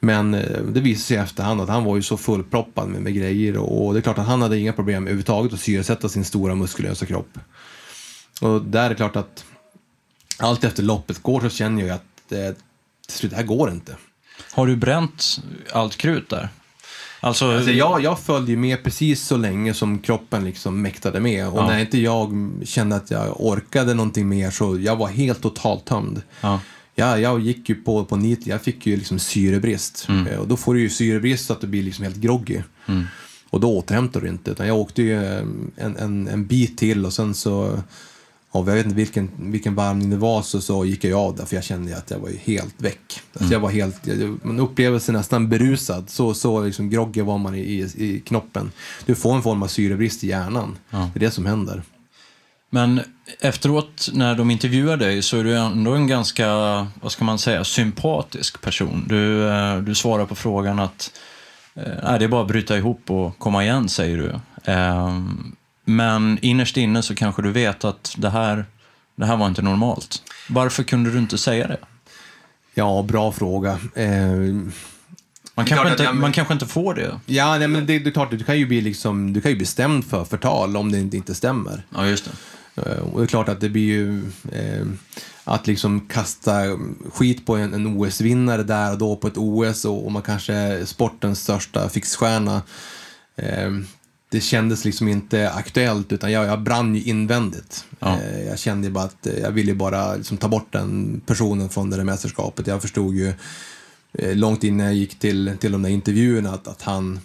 [0.00, 3.14] Men eh, det visade sig i efterhand att han var ju så fullproppad med, med
[3.14, 6.54] grejer och det är klart att han hade inga problem överhuvudtaget att syresätta sin stora
[6.54, 7.38] muskulösa kropp.
[8.40, 9.44] Och där är det klart att
[10.38, 12.38] allt efter loppet går så känner jag att eh,
[13.08, 13.96] till slut, det här går inte.
[14.52, 15.40] Har du bränt
[15.72, 16.48] allt krut där?
[17.20, 21.48] Alltså, Alltså jag, jag följde med precis så länge som kroppen liksom mäktade med.
[21.48, 21.66] Och Ja.
[21.66, 26.22] när inte jag kände att jag orkade någonting mer så jag var helt totalt tömd.
[26.40, 26.60] ja.
[26.98, 30.06] Ja, jag gick ju på, på NIT, jag fick ju liksom syrebrist.
[30.26, 32.62] Eh, Och då får du ju syrebrist så att du blir liksom helt groggy.
[33.50, 34.50] Och då återhämtar du inte.
[34.50, 35.42] Utan jag åkte ju eh,
[35.76, 37.82] en, en, en bit till och sen så,
[38.52, 41.44] ja, jag vet inte vilken, vilken varvning det var, så, så gick jag av där
[41.44, 43.20] för jag kände att jag var ju helt väck.
[43.32, 46.10] Alltså jag var helt, jag, man upplever sig nästan berusad.
[46.10, 48.70] Så, så liksom groggy var man i, i, i knoppen.
[49.06, 50.76] Du får en form av syrebrist i hjärnan.
[50.90, 51.10] Ja.
[51.14, 51.82] Det är det som händer.
[52.70, 53.00] Men
[53.40, 56.46] efteråt när de intervjuar dig så är du ändå en ganska,
[57.02, 59.04] vad ska man säga, sympatisk person.
[59.08, 61.12] Du, eh, du svarar på frågan att
[61.74, 64.34] eh, nej, det är bara att bryta ihop och komma igen, säger du.
[64.72, 65.20] Eh,
[65.84, 68.64] Men innerst inne så kanske du vet att det här,
[69.16, 70.22] det här var inte normalt.
[70.48, 71.78] Varför kunde du inte säga det?
[72.74, 73.78] Ja, bra fråga.
[73.94, 74.10] Eh,
[75.54, 77.20] Man kanske, inte, jag- man kanske inte får det.
[77.26, 79.56] Ja, nej, men det, det är klart, du kan ju bli, liksom, du kan ju
[79.56, 81.82] bli stämd för förtal om det inte, inte stämmer.
[81.94, 82.30] Ja, just det.
[82.86, 84.86] Eh, Och det är klart att det blir ju eh,
[85.44, 86.52] att liksom kasta
[87.12, 90.54] skit på en, en OS-vinnare där och då på ett OS och, och man kanske
[90.54, 92.62] är sportens största fixstjärna.
[93.36, 93.70] Eh,
[94.30, 97.84] det kändes liksom inte aktuellt utan jag, jag brann ju invändigt.
[98.00, 98.18] Ja.
[98.20, 101.68] Eh, jag kände ju bara att eh, jag ville bara liksom ta bort den personen
[101.68, 102.66] från det där mästerskapet.
[102.66, 103.32] Jag förstod ju
[104.12, 107.20] eh, långt innan jag gick till, till de där intervjuerna att, att han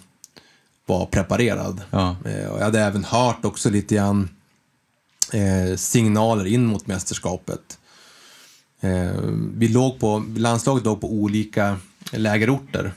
[0.86, 1.80] var preparerad.
[1.90, 2.16] Ja.
[2.24, 4.28] Och jag hade även hört också lite grann
[5.34, 7.78] eh, signaler in mot mästerskapet.
[8.80, 9.20] Eh,
[9.56, 11.76] vi låg på, landslaget låg på olika
[12.10, 12.92] lägerorter.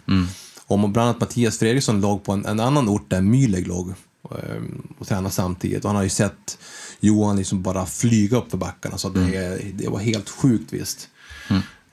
[0.67, 3.89] Och bland annat Mattias Fredriksson låg på en, en annan ort där Mühlegg låg
[4.31, 4.61] eh,
[4.99, 5.83] och tränade samtidigt.
[5.83, 6.57] Och han har ju sett
[6.99, 11.09] Johan liksom bara flyga upp för backarna så det, det var helt sjukt visst.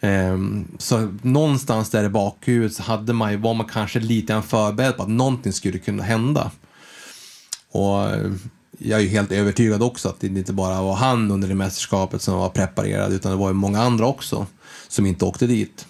[0.01, 0.39] Eh,
[0.79, 5.09] så någonstans där i bakhuvudet så hade man, var man kanske lite förberedd på att
[5.09, 6.51] någonting skulle kunna hända.
[7.71, 8.33] Och eh,
[8.79, 12.23] jag är ju helt övertygad också att det inte bara var han under det mästerskapet
[12.23, 14.47] som var preparerad utan det var ju många andra också
[14.89, 15.87] som inte åkte dit.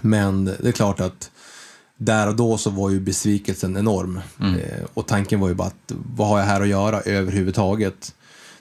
[0.00, 1.30] Men det är klart att
[1.96, 4.20] där och då så var ju besvikelsen enorm.
[4.40, 8.14] Eh, och tanken var ju bara att vad har jag här att göra överhuvudtaget?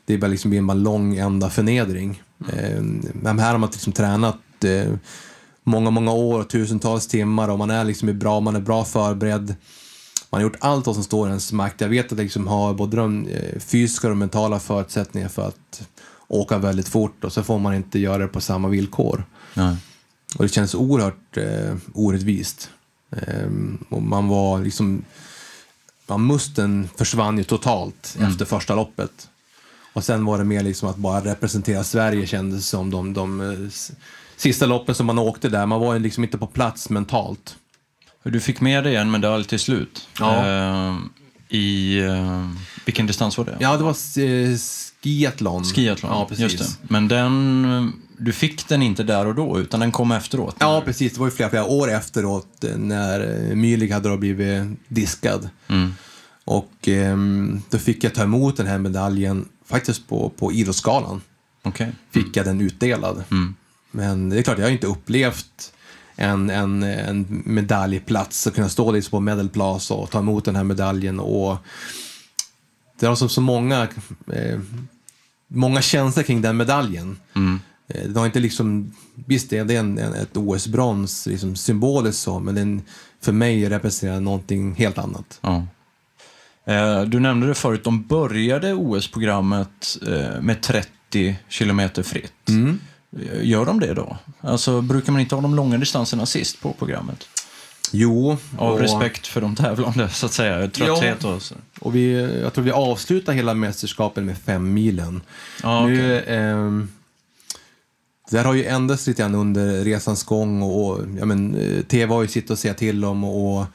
[0.06, 2.22] Det är bara liksom en lång enda förnedring.
[2.54, 2.82] Eh,
[3.14, 4.94] men här har man liksom tränat eh,
[5.64, 9.56] många, många år, tusentals timmar och man är liksom bra, man är bra förberedd.
[10.30, 11.82] Man har gjort allt vad som står i ens makt.
[11.82, 15.82] Jag vet att jag liksom har både de eh, fysiska och mentala förutsättningar för att
[16.28, 19.24] åka väldigt fort och så får man inte göra det på samma villkor.
[19.54, 19.76] Nej.
[20.38, 22.70] Och det känns oerhört eh, orättvist.
[23.12, 25.02] Ehm, och man var liksom...
[26.08, 29.30] Ja, musten försvann ju totalt efter första loppet.
[29.94, 33.68] Och sen var det mer liksom att bara representera Sverige kändes som de, de eh,
[33.68, 33.92] s-
[34.38, 35.66] sista loppen som man åkte där.
[35.66, 37.56] Man var ju liksom inte på plats mentalt.
[38.32, 40.08] Du fick med dig en medalj till slut.
[40.20, 40.48] Ja.
[40.48, 40.96] Eh,
[41.58, 41.98] I...
[42.00, 42.50] Eh,
[42.86, 43.58] vilken distans var det?
[43.60, 44.58] Ja, det var eh,
[45.04, 45.64] skiathlon.
[45.64, 46.12] Skiathlon.
[46.12, 46.44] Ja, precis.
[46.44, 46.88] Just det.
[46.94, 47.66] Men den...
[47.66, 47.86] eh,
[48.18, 50.56] Du fick den inte där och då, utan den kom efteråt.
[50.60, 51.14] Ja, precis.
[51.14, 55.50] Det var ju flera, flera år efteråt eh, när eh, Mühlig hade då blivit diskad.
[55.68, 55.94] Mm.
[56.46, 61.22] Och ehm, då fick jag ta emot den här medaljen faktiskt på, på Idrottsgalan.
[61.64, 61.92] Okej.
[62.12, 63.24] Fick jag den utdelad.
[63.32, 63.56] Mm.
[63.92, 65.74] Men det är klart, jag har inte upplevt
[66.20, 70.56] en, en, en medaljplats och kunna stå liksom på Medal Plaza och ta emot den
[70.56, 71.20] här medaljen.
[71.20, 71.58] Och
[73.00, 73.88] det har så, så många,
[74.34, 74.60] eh,
[75.48, 77.18] många känslor kring den medaljen.
[77.36, 77.60] Mm.
[77.88, 82.40] Eh, Det har inte liksom, visst det är en, en, ett OS-brons liksom symboliskt så,
[82.40, 82.82] men den
[83.22, 85.40] för mig representerar någonting helt annat.
[85.42, 85.66] Ja.
[86.66, 92.50] Eh, Du nämnde det förut, de började OS-programmet eh, med 30 kilometer fritt.
[92.50, 92.80] Mm.
[93.18, 94.18] Eh, Gör de det då?
[94.42, 97.28] Alltså, brukar man inte ha de långa distanserna sist på programmet?
[97.92, 100.68] Jo, Av och, respekt för de tävlande, så att säga.
[100.70, 101.56] Trötthet och så.
[101.80, 105.22] och vi, jag tror vi avslutar hela mästerskapen med fem milen.
[105.64, 105.96] Ja, okej.
[105.98, 106.90] Nu, ehm,
[108.30, 112.14] det där har ju ändrats lite grann under resans gång och ja, men, eh, TV
[112.14, 113.66] har ju sitt att säga till om och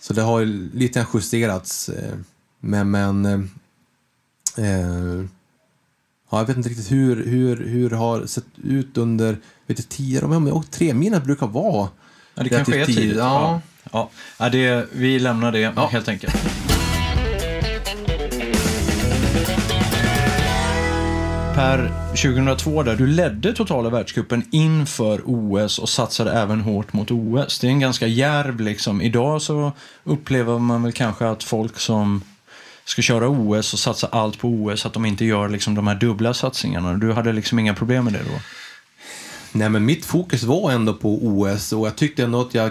[0.00, 1.88] så det har ju lite justerats.
[1.88, 2.14] eh,
[2.60, 3.24] Men, men
[4.56, 5.24] eh, eh,
[6.34, 9.82] ja, jag vet inte riktigt hur, hur, hur det har sett ut under vet du,
[9.82, 11.88] tio år, och tre milen brukar vara
[12.34, 13.16] Ja, det kanske är relativt tidigt.
[13.16, 13.60] Ja.
[13.92, 14.10] Ja.
[14.38, 14.48] Ja.
[14.48, 15.88] Det, vi lämnar det Ja.
[15.92, 16.34] helt enkelt.
[21.54, 27.58] Per 2002 där, du ledde totala världscupen inför OS och satsade även hårt mot OS.
[27.58, 29.02] Det är en ganska järv liksom.
[29.02, 29.72] Idag så
[30.04, 32.22] upplever man väl kanske att folk som
[32.84, 35.94] ska köra OS och satsa allt på OS, att de inte gör liksom de här
[35.94, 36.94] dubbla satsningarna.
[36.94, 38.40] Du hade liksom inga problem med det då?
[39.52, 42.70] Nej, men mitt fokus var ändå på OS och jag tyckte ändå att jag,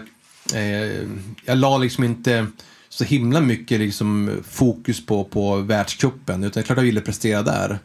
[0.53, 1.07] eh,
[1.45, 2.47] jag la liksom inte
[2.89, 7.80] så himla mycket liksom fokus på, på världscupen, utan klart jag ville prestera där.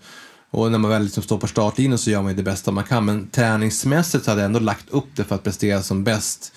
[0.51, 2.85] Och när man väl liksom står på startlinjen så gör man ju det bästa man
[2.85, 6.53] kan, men träningsmässigt så hade jag ändå lagt upp det för att prestera som bäst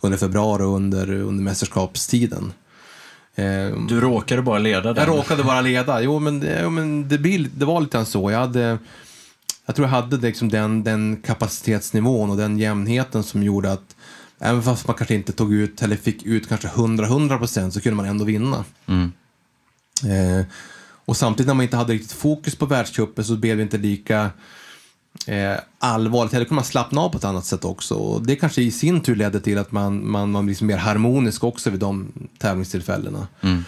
[0.00, 2.52] under februari och under, under mästerskapstiden.
[3.34, 4.96] Eh, Du råkade bara leda den.
[5.08, 6.02] jag råkade bara leda.
[6.02, 7.16] Jo, men, det- jo, men det,
[7.56, 8.30] det var lite så.
[8.30, 8.78] Jag, hade,
[9.66, 13.96] jag tror jag hade liksom den, den kapacitetsnivån och den jämnheten som gjorde att
[14.38, 17.96] även fast man kanske inte tog ut eller fick ut kanske 100-100 procent så kunde
[17.96, 18.64] man ändå vinna.
[18.86, 19.12] Mm.
[20.04, 20.46] Eh,
[21.06, 24.30] och samtidigt när man inte hade riktigt fokus på världscupen så blev det inte lika
[25.26, 26.34] eh, allvarligt.
[26.34, 27.94] Eller kunde man slappna av på ett annat sätt också.
[27.94, 31.44] Och det kanske i sin tur ledde till att man, man, man blir mer harmonisk
[31.44, 33.28] också vid de tävlingstillfällena.
[33.40, 33.64] Mm.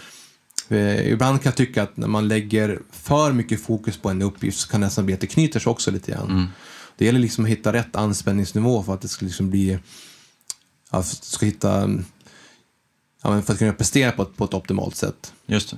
[0.69, 4.59] Eh, ibland kan jag tycka att när man lägger för mycket fokus på en uppgift
[4.59, 6.29] så kan det nästan bli att det knyter sig också lite grann.
[6.29, 6.47] Mm.
[6.97, 9.79] Det gäller liksom att hitta rätt anspänningsnivå för att det ska liksom bli...
[10.91, 11.89] Ja, ska hitta...
[13.21, 15.33] Ja, för att kunna prestera på ett, på ett optimalt sätt.
[15.45, 15.77] Just det.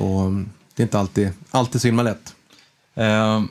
[0.00, 2.34] Och mm, det är inte alltid, alltid så himla lätt.
[2.94, 3.42] Eh,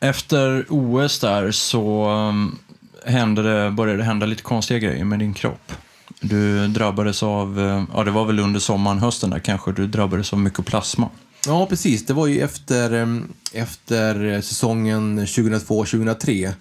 [0.00, 2.58] efter OS där så um,
[3.04, 5.72] hände det, började det hända lite konstiga grejer med din kropp.
[6.20, 10.32] Du drabbades av, um, ja det var väl under sommaren, hösten där kanske, du drabbades
[10.32, 11.10] av mykoplasma.
[11.46, 12.06] Ja, precis.
[12.06, 16.52] Det var ju efter, um, efter säsongen 2002-2003.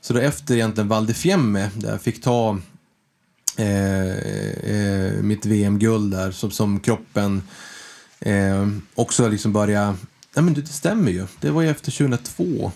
[0.00, 2.58] Så då efter egentligen Val di Fiemme, där jag fick ta
[3.56, 7.42] eh, eh, mitt VM-guld där, som, som kroppen
[8.20, 9.94] eh, också liksom började
[10.34, 11.26] Nej, men det stämmer ju.
[11.40, 12.72] Det var ju efter 2002.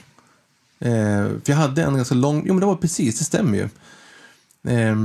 [0.79, 0.91] Eh,
[1.27, 2.43] för jag hade en ganska lång...
[2.47, 3.69] Jo, men det var precis, det stämmer ju.
[4.73, 4.97] Eh,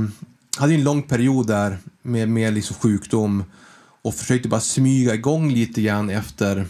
[0.56, 3.44] hade ju en lång period där med, med liksom sjukdom
[4.02, 6.66] och försökte bara smyga igång lite grann efter,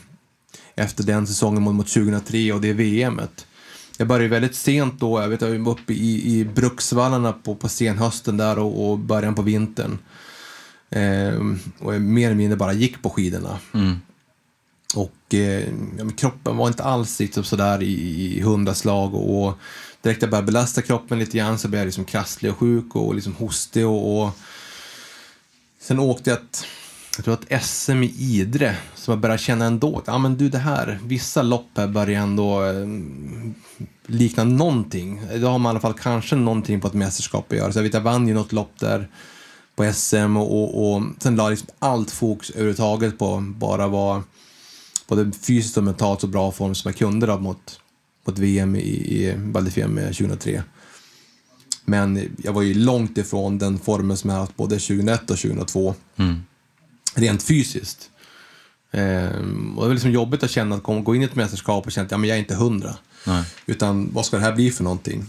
[0.75, 3.47] efter den säsongen mot, mot 2003 och det VMet.
[3.99, 7.69] Jag började väldigt sent då, jag vet jag var uppe i, i Bruksvallarna på, på
[7.69, 9.99] senhösten där och, och början på vintern.
[10.91, 13.59] Eh, och jag mer eller mindre bara gick på skidorna.
[13.75, 14.01] Mm.
[14.95, 15.69] Och eh,
[15.99, 17.93] ja, kroppen var inte alls liksom sådär i,
[18.37, 19.59] i hundra slag och, och
[20.03, 23.15] direkt jag började belasta kroppen lite grann så blev jag liksom krasslig och sjuk och
[23.15, 24.31] liksom hostig och, och
[25.85, 26.67] Sen åkte jag ett,
[27.17, 30.49] jag tror att SM i Idre, som jag började känna ändå att ja, men du,
[30.49, 32.87] det här, vissa lopp här börjar ändå eh,
[34.07, 35.23] likna någonting.
[35.41, 37.73] Då har man i alla fall kanske någonting på ett mästerskap att göra.
[37.73, 39.09] Så jag vet, jag vann ju något lopp där
[39.77, 44.23] på SM och, och, och sen la liksom allt fokus överhuvudtaget på bara vara
[45.07, 47.81] både fysiskt och mentalt så bra form som jag kunde då mot,
[48.27, 50.63] mot VM i, i Val 2003.
[51.85, 55.95] Men jag var ju långt ifrån den formen som jag haft både 2001 och 2002.
[56.17, 56.43] Mm.
[57.15, 58.11] Rent fysiskt.
[58.91, 61.93] Ehm, och det var liksom jobbigt att känna att gå in i ett mästerskap och
[61.93, 62.97] känna att ja, men jag är inte hundra.
[63.67, 65.27] Utan vad ska det här bli för någonting?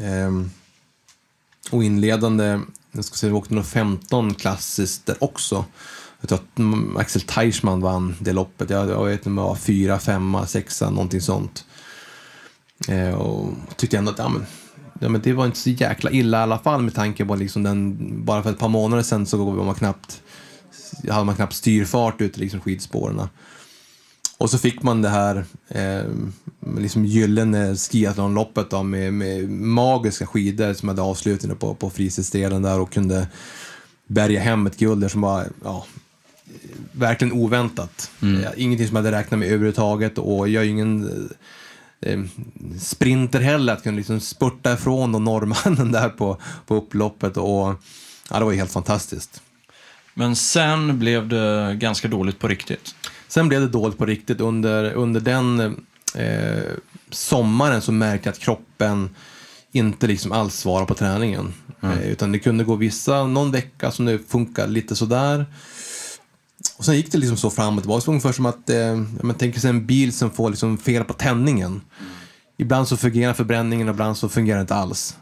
[0.00, 0.50] Ehm,
[1.70, 2.60] och inledande,
[2.92, 5.64] jag ska säga, vi åkte nog 15 klassiskt där också.
[6.28, 8.70] Jag att Axel Teichmann vann det loppet.
[8.70, 11.64] Jag, jag vet inte om det var fyra, femma, sexa, någonting sånt.
[12.88, 14.46] Eh, och tyckte ändå att ja, men,
[15.00, 17.62] ja, men det var inte så jäkla illa i alla fall med tanke på liksom
[17.62, 20.22] den, bara för ett par månader sedan så var man knappt,
[21.08, 23.28] hade man knappt styrfart ute liksom skidspåren.
[24.38, 26.04] Och så fick man det här eh,
[26.78, 31.90] liksom gyllene skiathlonloppet då, med, med magiska skidor som hade avslutningen på, på
[32.62, 33.26] där och kunde
[34.06, 35.86] bärga hem ett guld där som var ja,
[36.92, 38.10] verkligen oväntat.
[38.22, 38.44] Mm.
[38.56, 41.28] Ingenting som jag hade räknat med överhuvudtaget och jag är ingen
[42.00, 42.20] eh,
[42.80, 47.74] sprinter heller, att kunna liksom spurta ifrån då norrmannen där på, på upploppet och
[48.30, 49.42] ja, det var ju helt fantastiskt.
[50.14, 52.94] Men sen blev det ganska dåligt på riktigt?
[53.28, 54.40] Sen blev det dåligt på riktigt.
[54.40, 55.60] Under, under den
[56.14, 56.62] eh,
[57.10, 59.10] sommaren så märkte jag att kroppen
[59.72, 61.54] inte liksom alls svarade på träningen.
[61.80, 61.98] Mm.
[61.98, 65.46] Eh, utan det kunde gå vissa, någon vecka som det funkade lite sådär.
[66.84, 68.10] Och sen gick det liksom så fram och tillbaka.
[68.10, 71.80] Ungefär som att, eh, man tänker sig en bil som får liksom fel på tändningen.
[72.56, 75.16] Ibland så fungerar förbränningen och ibland så fungerar det inte alls.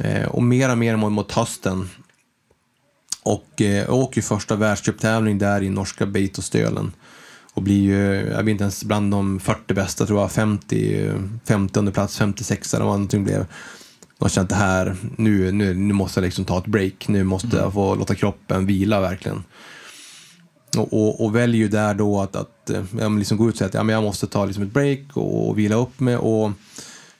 [0.00, 1.90] Eh, och mer och mer mot, mot hösten
[3.22, 6.92] och eh, åker första världscuptävling där i norska Beitostölen.
[7.54, 11.10] Och blir ju, jag vet inte ens bland de 40 bästa, tror jag, 50,
[11.44, 13.46] 50 plats, 56 eller vad någonting blev.
[14.18, 17.08] Jag kände att det här, nu, nu, nu måste jag liksom ta ett break.
[17.08, 17.58] Nu måste mm.
[17.58, 19.42] jag få låta kroppen vila verkligen.
[20.76, 23.58] Och, och, och väljer ju där då att, att eh, jag liksom gå ut och
[23.58, 26.16] säga att ja, men jag måste ta liksom ett break och, och vila upp mig.
[26.16, 26.50] Och,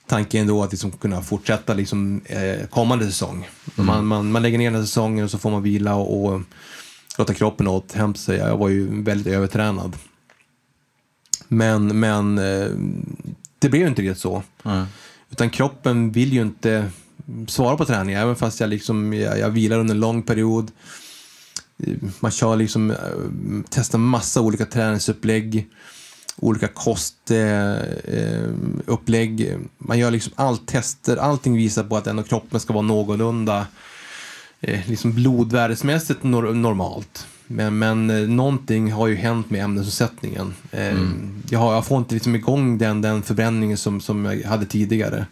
[0.07, 3.49] tanken då att liksom kunna fortsätta liksom, eh, kommande säsong.
[3.77, 3.87] Mm.
[3.87, 6.41] Man, man, man lägger ner den här säsongen och så får man vila och, och
[7.19, 8.39] låta kroppen återhämta sig.
[8.39, 9.97] Jag var ju väldigt övertränad.
[11.49, 12.69] Men, men eh,
[13.59, 14.43] det blev ju inte riktigt så.
[14.65, 14.85] Mm.
[15.31, 16.91] Utan kroppen vill ju inte
[17.49, 20.71] svara på träning, även fast jag, liksom, jag, jag vilar under en lång period.
[22.21, 22.97] Man kör liksom, eh,
[23.71, 25.69] testar massa olika träningsupplägg
[26.37, 27.41] olika kostupplägg.
[29.41, 33.67] Eh, Man gör liksom allt tester, allting visar på att ändå kroppen ska vara någorlunda
[34.61, 37.27] eh, liksom blodvärdesmässigt normalt.
[37.47, 40.55] Men, men eh, någonting har ju hänt med ämnesomsättningen.
[40.71, 41.43] Mm.
[41.51, 45.27] Jag, har, jag får inte liksom igång den, den förbränningen som, som jag hade tidigare.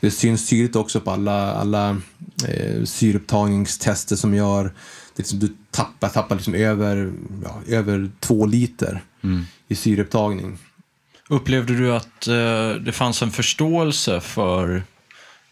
[0.00, 1.96] Det syns tydligt också på alla, alla
[2.48, 4.72] eh, syreupptagningstester som gör
[5.16, 7.12] liksom, du tappar, tappar liksom över,
[7.44, 9.44] ja, över två liter mm.
[9.68, 10.58] i syreupptagning.
[11.28, 14.82] Upplevde du att eh, det fanns en förståelse för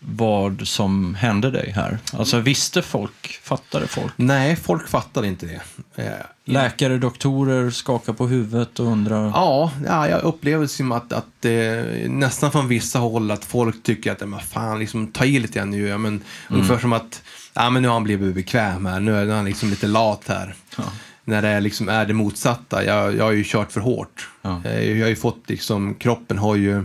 [0.05, 1.99] vad som hände dig här?
[2.13, 4.13] Alltså visste folk, fattade folk?
[4.17, 5.63] Nej, folk fattade inte det.
[6.03, 6.13] Eh,
[6.45, 9.27] Läkare, doktorer skakar på huvudet och undrar?
[9.27, 14.13] Ja, ja jag upplever som att, att eh, nästan från vissa håll att folk tycker
[14.13, 15.89] att, men fan, liksom, ta i lite grann nu.
[15.89, 16.23] Ja, men, mm.
[16.49, 17.23] Ungefär som att
[17.55, 20.55] ja, men nu har han blivit bekväm här, nu är han liksom lite lat här.
[20.77, 20.85] Ja.
[21.25, 22.85] När det liksom är det motsatta.
[22.85, 24.29] Jag, jag har ju kört för hårt.
[24.43, 24.63] Ja.
[24.65, 26.85] Eh, jag har fått liksom, kroppen har ju,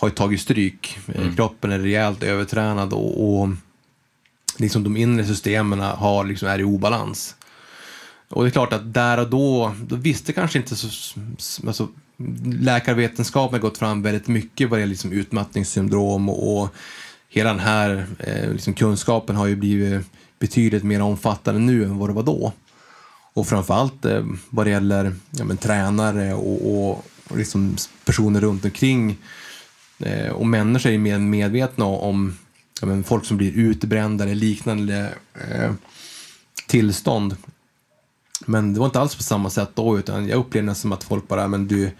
[0.00, 0.98] har ju tagit stryk.
[1.08, 1.36] Eh, mm.
[1.36, 3.48] Kroppen är rejält övertränad och, och
[4.56, 7.34] liksom de inre systemen har, liksom, är i obalans.
[8.28, 10.88] Och det är klart att där och då, då visste kanske inte så,
[11.66, 11.88] alltså,
[12.44, 16.74] läkarvetenskapen har gått fram väldigt mycket vad det gäller liksom utmattningssyndrom och, och
[17.36, 20.06] hela den här eh, liksom kunskapen har ju blivit
[20.38, 22.52] betydligt mer omfattande nu än vad det var då.
[23.32, 28.64] Och framförallt eh, vad det gäller ja, men, tränare och, och, och liksom personer runt
[28.64, 29.18] omkring
[29.98, 32.38] eh, och människor är mer medvetna om
[32.80, 35.72] ja, men, folk som blir utbrända eller liknande eh,
[36.66, 37.36] tillstånd.
[38.46, 41.04] Men det var inte alls på samma sätt då, utan jag upplevde det som att
[41.04, 41.90] folk bara, men du,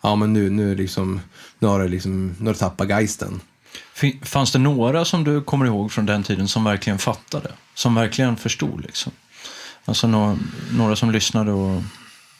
[0.00, 1.20] ja men nu, nu, liksom,
[1.58, 3.40] nu har du liksom, nu har du tappat geisten.
[4.22, 7.50] Fanns det några som du kommer ihåg från den tiden som verkligen fattade?
[7.74, 9.12] Som verkligen förstod liksom?
[9.84, 10.38] Alltså några,
[10.72, 11.82] några som lyssnade och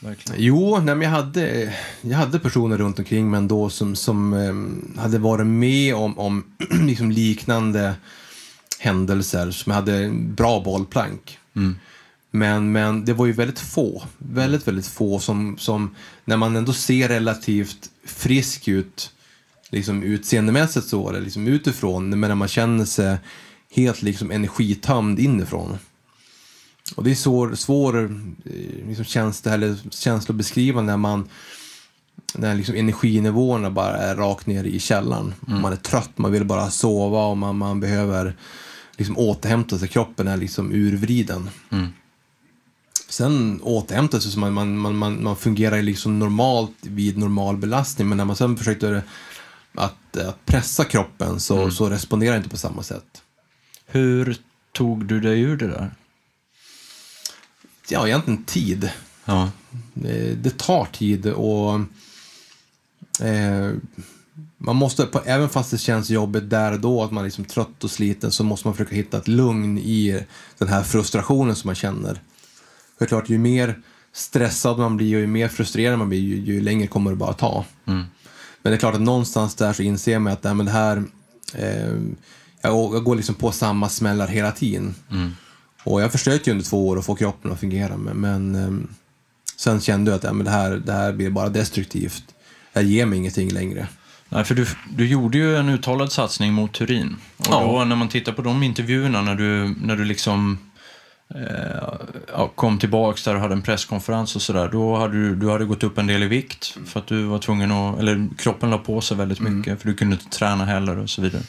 [0.00, 0.42] verkligen...
[0.42, 5.18] Jo, nej, jag, hade, jag hade personer runt omkring mig ändå som, som um, hade
[5.18, 7.94] varit med om, om liksom liknande
[8.78, 11.38] händelser, som hade bra bollplank.
[11.56, 11.76] Mm.
[12.30, 16.72] Men, men det var ju väldigt få, väldigt, väldigt få som, som när man ändå
[16.72, 19.10] ser relativt frisk ut,
[19.74, 23.18] liksom utseendemässigt så, eller liksom utifrån, men när man känner sig
[23.70, 25.78] helt liksom energitömd inifrån.
[26.96, 28.04] Och det är svår, svår
[28.44, 31.28] eh, liksom känsla, eller känsla att beskriva när man
[32.34, 35.34] när liksom energinivåerna bara är rakt ner i källaren.
[35.48, 35.62] Mm.
[35.62, 38.36] Man är trött, man vill bara sova och man, man behöver
[38.96, 39.88] liksom återhämta sig.
[39.88, 41.50] Kroppen är liksom urvriden.
[41.70, 41.86] Mm.
[43.08, 48.08] Sen återhämtar sig så man, man, man, man, man fungerar liksom normalt vid normal belastning.
[48.08, 49.02] Men när man sen försökte
[49.74, 51.70] att, att pressa kroppen så, mm.
[51.70, 53.22] så responderar det inte på samma sätt.
[53.86, 54.36] Hur
[54.72, 55.94] tog du dig ur det där?
[57.88, 58.90] Ja, egentligen tid.
[59.24, 59.50] Ja.
[59.94, 61.74] Det, det tar tid och
[63.20, 63.72] eh,
[64.58, 67.84] man måste, även fast det känns jobbigt där och då, att man är liksom trött
[67.84, 70.24] och sliten, så måste man försöka hitta ett lugn i
[70.58, 72.20] den här frustrationen som man känner.
[72.98, 76.60] För klart, ju mer stressad man blir och ju mer frustrerad man blir, ju, ju
[76.60, 77.64] längre kommer det bara ta.
[77.86, 78.04] Mm.
[78.64, 81.02] Men det är klart att någonstans där så inser man att nej, men det här,
[81.54, 81.94] eh,
[82.62, 84.94] jag, går liksom på samma smällar hela tiden.
[85.10, 85.32] Mm.
[85.84, 88.88] Och jag försökte ju under två år att få kroppen att fungera, men, men eh,
[89.56, 92.24] sen kände jag att ja, men det, här, det här blir bara destruktivt.
[92.72, 93.88] Jag ger mig ingenting längre.
[94.28, 97.16] Nej, för du, du gjorde ju en uttalad satsning mot Turin.
[97.36, 97.60] Och ja.
[97.60, 100.58] då när man tittar på de intervjuerna när du, när du liksom
[101.28, 104.68] eh, kom tillbaks där och hade en presskonferens och sådär.
[104.72, 107.38] Då hade du, du hade gått upp en del i vikt för att du var
[107.38, 109.78] tvungen att, eller kroppen la på sig väldigt mycket mm.
[109.78, 111.42] för du kunde inte träna heller och så vidare.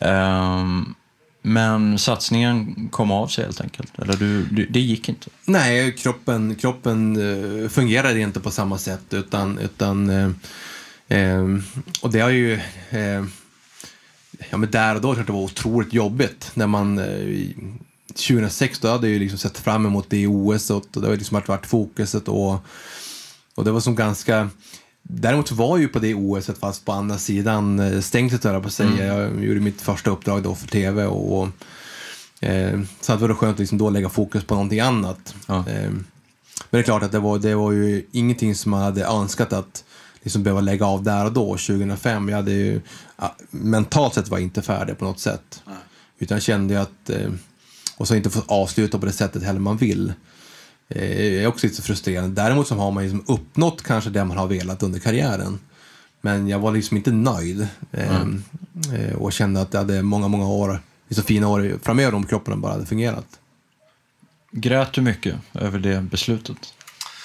[0.00, 0.94] Um,
[1.42, 3.98] men satsningen kom av sig helt enkelt?
[3.98, 5.30] Eller du, du, det gick inte?
[5.44, 9.14] Nej, kroppen, kroppen uh, fungerade inte på samma sätt.
[9.14, 10.30] Utan, utan, uh,
[11.12, 11.58] uh,
[12.02, 12.60] och det har ju...
[14.50, 16.50] ja, men där och då jag det var otroligt jobbigt.
[16.54, 17.00] När man,
[18.16, 21.42] 2006 då hade jag ju liksom sett fram emot det OS och det har liksom
[21.46, 22.28] varit fokuset.
[22.28, 22.58] Och,
[23.54, 24.50] och det var som ganska
[25.08, 28.66] Däremot var jag ju på det OS fast på andra sidan eh, stängslet höll på
[28.66, 29.14] att säga.
[29.14, 29.36] Mm.
[29.36, 31.48] Jag gjorde mitt första uppdrag då för tv och, och
[32.44, 35.34] eh, så det var det skönt att liksom då lägga fokus på någonting annat.
[35.46, 35.64] Ja.
[35.68, 35.90] Eh,
[36.70, 39.52] men det är klart att det var, det var ju ingenting som man hade önskat
[39.52, 39.84] att
[40.22, 42.28] liksom behöva lägga av där och då, 2005.
[42.28, 42.80] Jag hade ju,
[43.50, 45.62] mentalt sett var jag inte färdig på något sätt.
[45.66, 45.76] Nej.
[46.18, 47.30] Utan jag kände att, eh,
[47.96, 50.12] och så inte fått avsluta på det sättet heller man vill.
[50.88, 52.42] Eh, är också lite frustrerande.
[52.42, 55.58] Däremot så har man liksom uppnått kanske det man har velat under karriären.
[56.20, 58.42] Men jag var liksom inte nöjd mm.
[59.18, 62.72] och kände att jag hade många, många år, liksom fina år framöver om kroppen bara
[62.72, 63.26] hade fungerat.
[64.52, 66.56] Grät du mycket över det beslutet?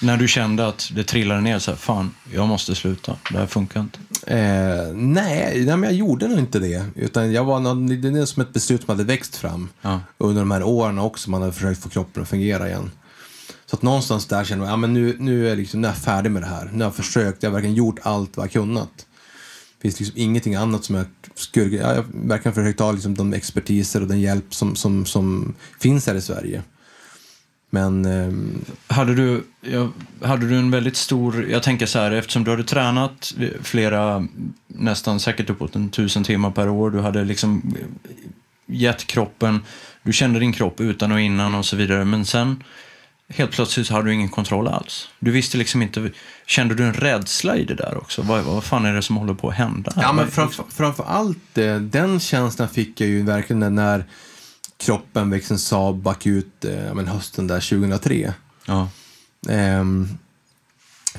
[0.03, 3.47] När du kände att det trillade ner så här, fan, jag måste sluta, det här
[3.47, 3.99] funkar inte?
[4.27, 6.85] Eh, nej, nej, men jag gjorde nog inte det.
[6.95, 9.99] Utan jag var, det är som ett beslut som hade växt fram ja.
[10.17, 11.29] under de här åren också.
[11.29, 12.91] Man hade försökt få kroppen att fungera igen.
[13.65, 15.97] Så att någonstans där känner jag, ja men nu, nu, är liksom, nu är jag
[15.97, 16.69] färdig med det här.
[16.73, 18.91] Nu har jag försökt, jag har verkligen gjort allt vad jag kunnat.
[19.77, 23.33] Det finns liksom ingenting annat som jag skulle, jag har verkligen försökt ta liksom de
[23.33, 26.63] expertiser och den hjälp som, som, som finns här i Sverige.
[27.73, 28.05] Men...
[28.05, 29.89] Eh, hade, du, ja,
[30.21, 34.27] hade du en väldigt stor, jag tänker så här, eftersom du hade tränat flera,
[34.67, 37.75] nästan säkert uppåt en tusen timmar per år, du hade liksom
[38.65, 39.59] gett kroppen,
[40.03, 42.63] du kände din kropp utan och innan och så vidare, men sen
[43.27, 45.09] helt plötsligt så hade du ingen kontroll alls.
[45.19, 46.09] Du visste liksom inte,
[46.45, 48.21] kände du en rädsla i det där också?
[48.21, 49.93] Vad, vad fan är det som håller på att hända?
[49.95, 54.05] Ja, men framför, framför allt eh, den känslan fick jag ju verkligen när
[54.81, 58.33] kroppen växte en Saab bakut eh, men hösten där 2003.
[58.65, 58.89] Ja.
[59.49, 60.17] Um,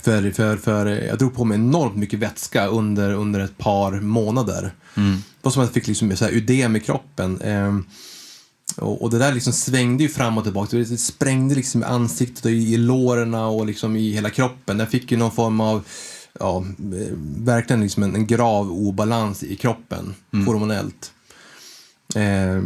[0.00, 4.74] för, för, för jag drog på mig enormt mycket vätska under, under ett par månader.
[4.96, 5.16] Mm.
[5.16, 7.42] Det var som att jag fick liksom så här ödem i kroppen.
[7.42, 7.86] Um,
[8.76, 10.76] och, och, det där liksom svängde ju fram och tillbaka.
[10.76, 14.78] Det sprängde liksom i ansiktet och i, i låren och liksom i hela kroppen.
[14.78, 15.84] Jag fick ju någon form av,
[16.40, 16.64] ja,
[17.36, 20.46] verkligen liksom en, en grav obalans i kroppen, mm.
[20.46, 21.12] hormonellt.
[22.14, 22.62] Eh,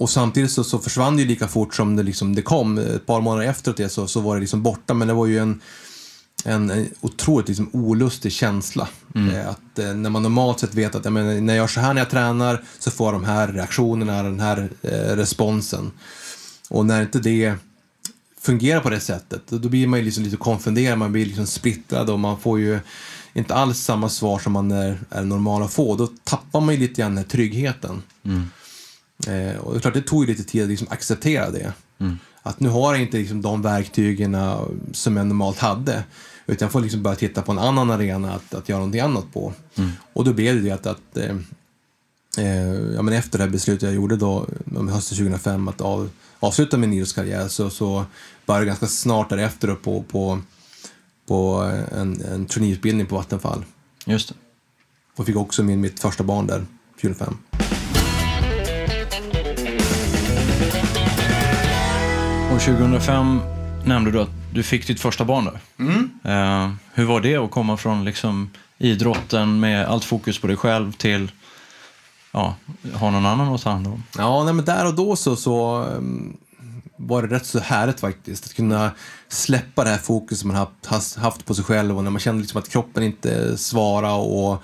[0.00, 2.78] och samtidigt så, så försvann det ju lika fort som det, liksom, det kom.
[2.78, 4.94] Ett par månader efteråt det så, så var det liksom borta.
[4.94, 5.60] Men det var ju en,
[6.44, 8.88] en, en otroligt liksom olustig känsla.
[9.14, 9.34] Mm.
[9.34, 11.80] Eh, att eh, när man normalt sett vet att jag menar, när jag gör så
[11.80, 15.90] här när jag tränar så får jag de här reaktionerna, den här eh, responsen.
[16.70, 17.54] Och när inte det
[18.40, 22.10] fungerar på det sättet, då blir man ju liksom lite konfunderad, man blir liksom splittrad
[22.10, 22.80] och man får ju
[23.32, 25.96] inte alls samma svar som man är, är normal att få.
[25.96, 28.02] Då tappar man ju lite grann den här tryggheten.
[28.24, 28.46] Mm.
[29.26, 31.72] Eh, och det är klart, det tog ju lite tid att liksom acceptera det.
[31.98, 32.18] Mm.
[32.42, 34.36] Att nu har jag inte liksom de verktygen
[34.92, 36.04] som jag normalt hade.
[36.46, 39.32] Utan jag får liksom börja titta på en annan arena att, att göra någonting annat
[39.32, 39.52] på.
[39.74, 39.90] Mm.
[40.12, 41.36] Och då blev det att, att eh,
[42.38, 44.46] eh ja, men efter det här beslutet jag gjorde då,
[44.90, 46.10] hösten 2005, att av,
[46.40, 48.04] avsluta min idrottskarriär så, så
[48.46, 50.40] började jag ganska snart därefter på, på,
[51.26, 53.64] på en, en traineeutbildning på Vattenfall.
[54.06, 54.34] Just det.
[55.16, 56.66] Och fick också min, mitt första barn där,
[57.00, 57.36] 2005.
[62.60, 63.40] 2005
[63.84, 65.60] nämnde du att du fick ditt första barn där.
[66.24, 70.92] Eh, hur var det att komma från liksom, idrotten med allt fokus på dig själv
[70.92, 71.30] till
[72.32, 72.54] ja,
[72.94, 74.04] ha någon annan att ta hand om?
[74.18, 76.36] Ja, nej, men där och då så, så um,
[76.96, 78.44] var det rätt så härligt faktiskt.
[78.44, 78.90] Att kunna
[79.28, 82.58] släppa det här fokuset man haft, haft på sig själv och när man kände liksom
[82.58, 84.62] att kroppen inte svarade och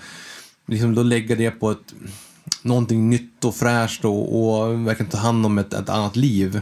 [0.67, 1.95] liksom då lägga det på ett,
[2.63, 6.61] någonting nytt och fräscht och, och verkligen ta hand om ett, ett annat liv.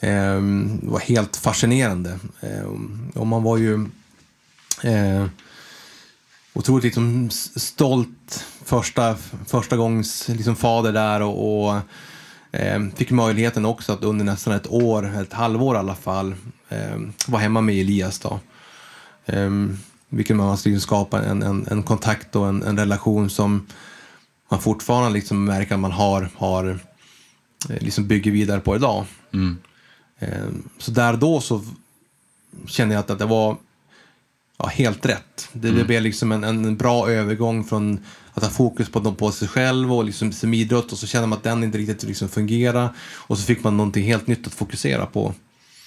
[0.00, 2.18] Ehm, det var helt fascinerande.
[2.40, 3.86] Ehm, och man var ju
[4.82, 5.26] eh,
[6.52, 11.80] otroligt liksom stolt första, första gångs liksom fader där och, och
[12.52, 16.34] ehm, fick möjligheten också att under nästan ett år, ett halvår i alla fall,
[17.26, 18.40] vara hemma med Elias då.
[20.08, 23.66] Vilket man måste liksom skapa en, en, en kontakt och en, en relation som
[24.50, 26.78] man fortfarande liksom märker att man har, har
[27.70, 29.04] eh, liksom bygger vidare på idag.
[29.32, 29.56] Mm.
[30.78, 31.62] Så där då så
[32.66, 33.56] kände jag att, det var
[34.58, 35.48] ja, helt rätt.
[35.52, 35.80] Det, mm.
[35.80, 38.00] det blev liksom en, en bra övergång från
[38.34, 41.38] att ha fokus på, på sig själv och liksom som idrott och så känner man
[41.38, 45.06] att den inte riktigt liksom fungerar och så fick man någonting helt nytt att fokusera
[45.06, 45.34] på.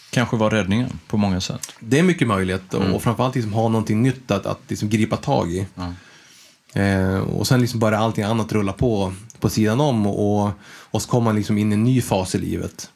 [0.10, 1.72] Kanske var räddningen på många sätt.
[1.80, 2.94] Det är mycket möjligt mm.
[2.94, 5.68] och framförallt liksom ha någonting nytt att, att liksom gripa tag i.
[5.76, 5.94] Mm.
[6.74, 11.10] Eh, och sen liksom börjar allting annat rulla på på sidan om och, och så
[11.10, 12.90] kommer man liksom in i en ny fas i livet.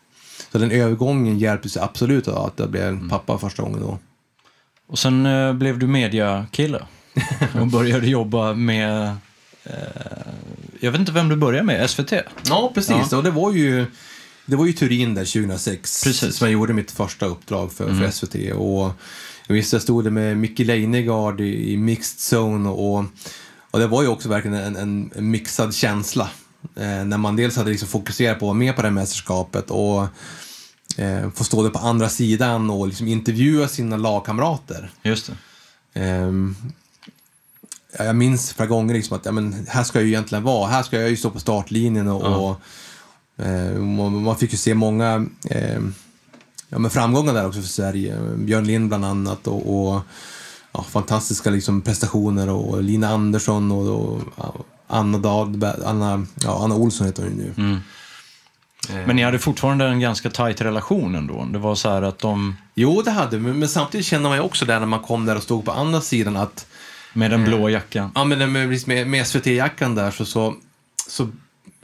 [0.55, 3.09] Så den övergången hjälpte sig absolut att jag blev mm.
[3.09, 3.99] pappa första gången då.
[4.87, 6.85] Och sen eh, blev du mediakille
[7.59, 9.07] och började jobba med,
[9.63, 9.73] eh,
[10.79, 12.11] jag vet inte vem du började med, SVT?
[12.49, 13.11] Ja, precis.
[13.11, 13.17] Ja.
[13.17, 13.85] Och det var ju,
[14.45, 16.35] det var ju Turin där 2006 precis.
[16.35, 17.99] som jag gjorde mitt första uppdrag för, mm.
[17.99, 18.35] för SVT.
[18.55, 18.91] Och
[19.47, 23.05] jag visste, jag stod där med Micke Leijnegard i, i mixed zone och,
[23.71, 26.29] och det var ju också verkligen en, en, en mixad känsla.
[26.75, 29.71] Eh, när man dels hade liksom fokuserat på att vara med på det här mästerskapet
[29.71, 30.07] och
[30.97, 34.91] eh, få stå där på andra sidan och liksom intervjua sina lagkamrater.
[35.03, 35.31] Just
[35.93, 36.01] det.
[36.01, 36.31] Eh,
[37.97, 40.67] jag minns flera gånger liksom att ja, men här ska jag ju egentligen vara.
[40.67, 42.35] Här ska jag ju stå på startlinjen och, ja.
[42.35, 43.79] och eh,
[44.09, 45.79] man fick ju se många eh,
[46.69, 48.17] ja, men framgångar där också för Sverige.
[48.37, 50.01] Björn Lind bland annat och, och
[50.71, 57.07] ja, fantastiska liksom prestationer och Lina Andersson och, och Anna, Dahlberg, Anna, ja, Anna Olsson
[57.07, 57.53] heter hon ju nu.
[57.57, 57.79] Mm.
[58.89, 59.07] Eh.
[59.07, 61.47] Men ni hade fortfarande en ganska tajt relation ändå?
[61.51, 62.55] Det var så här att de...
[62.75, 65.35] Jo, det hade men, men samtidigt kände man ju också där när man kom där
[65.35, 66.67] och stod på andra sidan att...
[67.13, 68.11] Med den blå jackan?
[68.15, 70.55] Ja, men med, med, med SVT-jackan där så, så,
[71.07, 71.29] så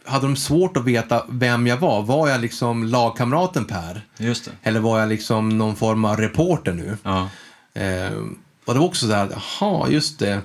[0.05, 2.01] hade de svårt att veta vem jag var.
[2.01, 4.01] Var jag liksom lagkamraten Per?
[4.17, 4.51] Just det.
[4.63, 6.97] Eller var jag liksom någon form av reporter nu?
[7.03, 7.29] Ja.
[7.73, 8.13] Eh,
[8.65, 9.29] och det var också så här,
[9.59, 10.41] jaha, just det.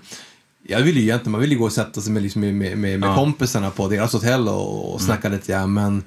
[0.68, 3.02] Jag ville ju egentligen, man ville gå och sätta sig med, liksom, med, med, med
[3.02, 3.14] ja.
[3.14, 5.38] kompisarna på deras hotell och, och snacka mm.
[5.38, 6.02] lite grann, men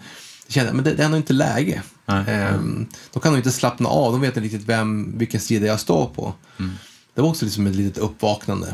[0.49, 1.81] kände men det, det är nog inte läge.
[2.07, 2.87] Mm.
[3.13, 6.07] de kan nog inte slappna av, de vet inte riktigt vem, vilken sida jag står
[6.07, 6.33] på.
[6.59, 6.71] Mm.
[7.13, 8.73] Det var också liksom ett litet uppvaknande.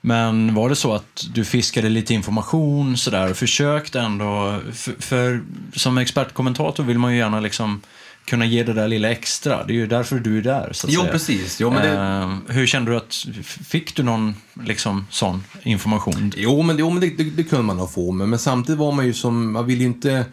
[0.00, 5.42] Men var det så att du fiskade lite information sådär och försökte ändå, för, för,
[5.74, 7.80] som expertkommentator vill man ju gärna liksom
[8.24, 9.64] kunna ge det där lilla extra.
[9.64, 10.72] Det är ju därför du är där.
[10.72, 11.12] Så att jo, säga.
[11.12, 11.60] precis.
[11.60, 11.92] Jo, men det...
[11.92, 14.34] eh, hur kände du att, fick du någon
[14.64, 16.32] liksom, sån information?
[16.36, 18.12] Jo, men, jo, men det, det, det kunde man nog få.
[18.12, 20.24] Men, men samtidigt var man ju som, man vill ju inte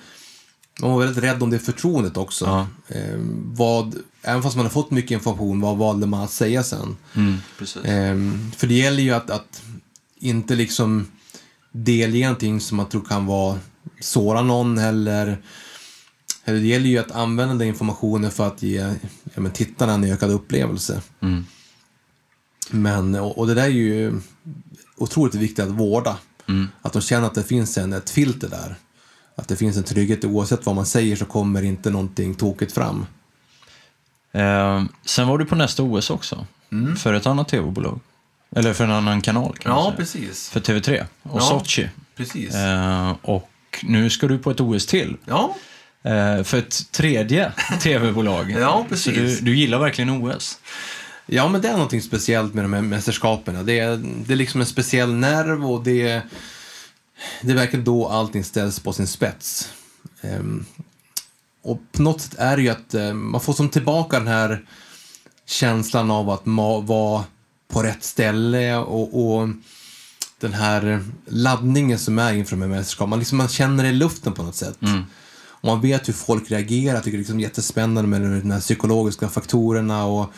[0.81, 2.45] man var väldigt rädd om det förtroendet också.
[2.45, 2.67] Ja.
[2.95, 6.97] Eh, vad, även fast man har fått mycket information, vad valde man att säga sen?
[7.15, 7.33] Mm,
[7.83, 9.61] eh, för det gäller ju att, att
[10.19, 11.07] inte liksom
[11.71, 13.59] delge någonting som man tror kan vara
[13.99, 15.41] såra någon eller,
[16.45, 18.95] eller det gäller ju att använda den informationen för att ge
[19.33, 21.01] ja, men, tittarna en ökad upplevelse.
[21.21, 21.45] Mm.
[22.71, 24.21] Men, och, och, det där är ju
[24.97, 26.17] otroligt viktigt att vårda.
[26.47, 26.67] Mm.
[26.81, 28.75] Att de känner att det finns en, ett filter där.
[29.39, 33.05] Att det finns en trygghet oavsett vad man säger så kommer inte någonting tokigt fram.
[34.31, 36.45] Eh, sen var du på nästa OS också.
[36.71, 36.95] Mm.
[36.95, 37.99] För ett annat tv-bolag.
[38.55, 40.49] Eller för en annan kanal kan Ja, precis.
[40.49, 41.89] För TV3 och Ja, Sochi.
[42.15, 42.55] Precis.
[42.55, 43.49] Eh, och
[43.83, 45.17] nu ska du på ett OS till.
[45.25, 45.55] Ja,
[46.03, 48.51] Eh, för ett tredje tv-bolag.
[48.59, 49.39] Ja, Så precis.
[49.39, 50.59] du, du gillar verkligen OS.
[51.25, 53.65] ja, men det är någonting speciellt med de här mästerskapen.
[53.65, 56.21] Det är, det är liksom en speciell nerv och det är,
[57.41, 59.69] det verkligen då allting ställs på sin spets.
[60.21, 60.65] Ehm,
[61.61, 64.65] och på något sätt är det ju att eh, man får som tillbaka den här
[65.45, 66.41] känslan av att
[66.87, 67.23] vara
[67.67, 69.49] på rätt ställe och, och
[70.39, 73.09] den här laddningen som är inför de här mästerskapen.
[73.09, 74.77] Man, liksom, man känner det i luften på något sätt.
[75.61, 76.95] Och man vet hur folk reagerar.
[76.95, 80.05] Jag tycker det är liksom jättespännande med de här psykologiska faktorerna.
[80.05, 80.33] Och,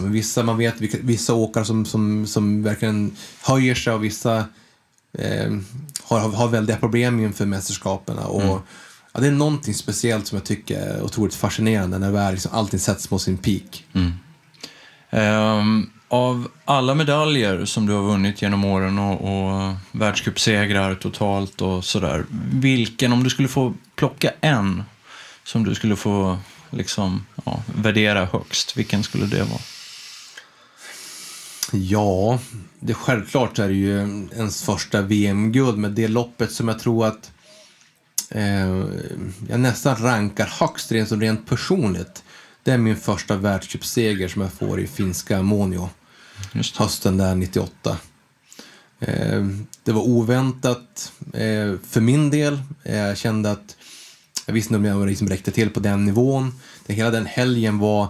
[0.00, 4.44] vissa, man vet vissa åkare som, som, som verkligen höjer sig och vissa
[5.18, 5.52] eh,
[6.02, 8.18] har, har väldiga problem inför mästerskapen.
[8.18, 8.62] Och,
[9.12, 12.80] ja, det är någonting speciellt som jag tycker är otroligt fascinerande när väl liksom allting
[12.80, 13.84] sätts på sin peak.
[15.10, 21.84] Ehm, av alla medaljer som du har vunnit genom åren och, och världscupsegrar totalt och
[21.84, 22.24] sådär.
[22.52, 24.82] Vilken, om du skulle få plocka en
[25.44, 26.38] som du skulle få
[26.70, 29.60] liksom, ja, värdera högst, vilken skulle det vara?
[31.72, 32.38] Ja,
[32.80, 33.98] det självklart är det ju
[34.36, 37.32] ens första VM-guld, men det loppet som jag tror att
[38.28, 38.84] eh,
[39.48, 42.22] jag nästan rankar högst rent, som rent personligt.
[42.62, 45.90] Det är min första världscupseger som jag får i finska Monio.
[46.76, 47.96] Hösten där 98.
[49.00, 49.46] Eh,
[49.84, 52.62] det var oväntat eh, för min del.
[52.82, 53.76] Jag kände att
[54.46, 56.60] jag visste inte om jag liksom räckte till på den nivån.
[56.86, 58.08] Det, hela den helgen var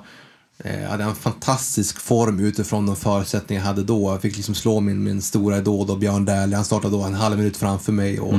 [0.64, 4.10] eh, hade en fantastisk form utifrån de förutsättningar jag hade då.
[4.12, 6.56] Jag fick liksom slå min, min stora idol då, Björn Dählie.
[6.56, 8.20] Han startade då en halv minut framför mig.
[8.20, 8.34] Och,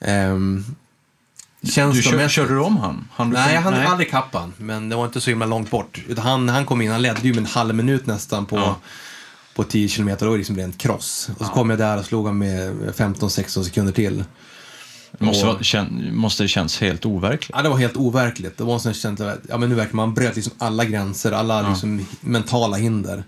[0.00, 0.64] ehm,
[1.60, 3.08] Du kör, körde du om han?
[3.14, 6.02] han Nej, han hade aldrig kappan, men det var inte så himla långt bort.
[6.08, 8.76] Utan han, han kom in, han ledde ju med en halv minut nästan på, Ja.
[9.54, 10.26] på 10 kilometer.
[10.26, 11.30] Då var det liksom rent kross.
[11.38, 14.24] Och så kom jag där och slog han med 15-16 sekunder till.
[15.18, 17.50] Måste, Och- vara- kän, måste det känns helt overkligt.
[17.54, 18.58] Ja, det var helt overkligt.
[18.58, 21.32] Det var en sån känsla att ja, men nu verkar man bröt liksom alla gränser,
[21.32, 23.24] alla liksom mentala hinder.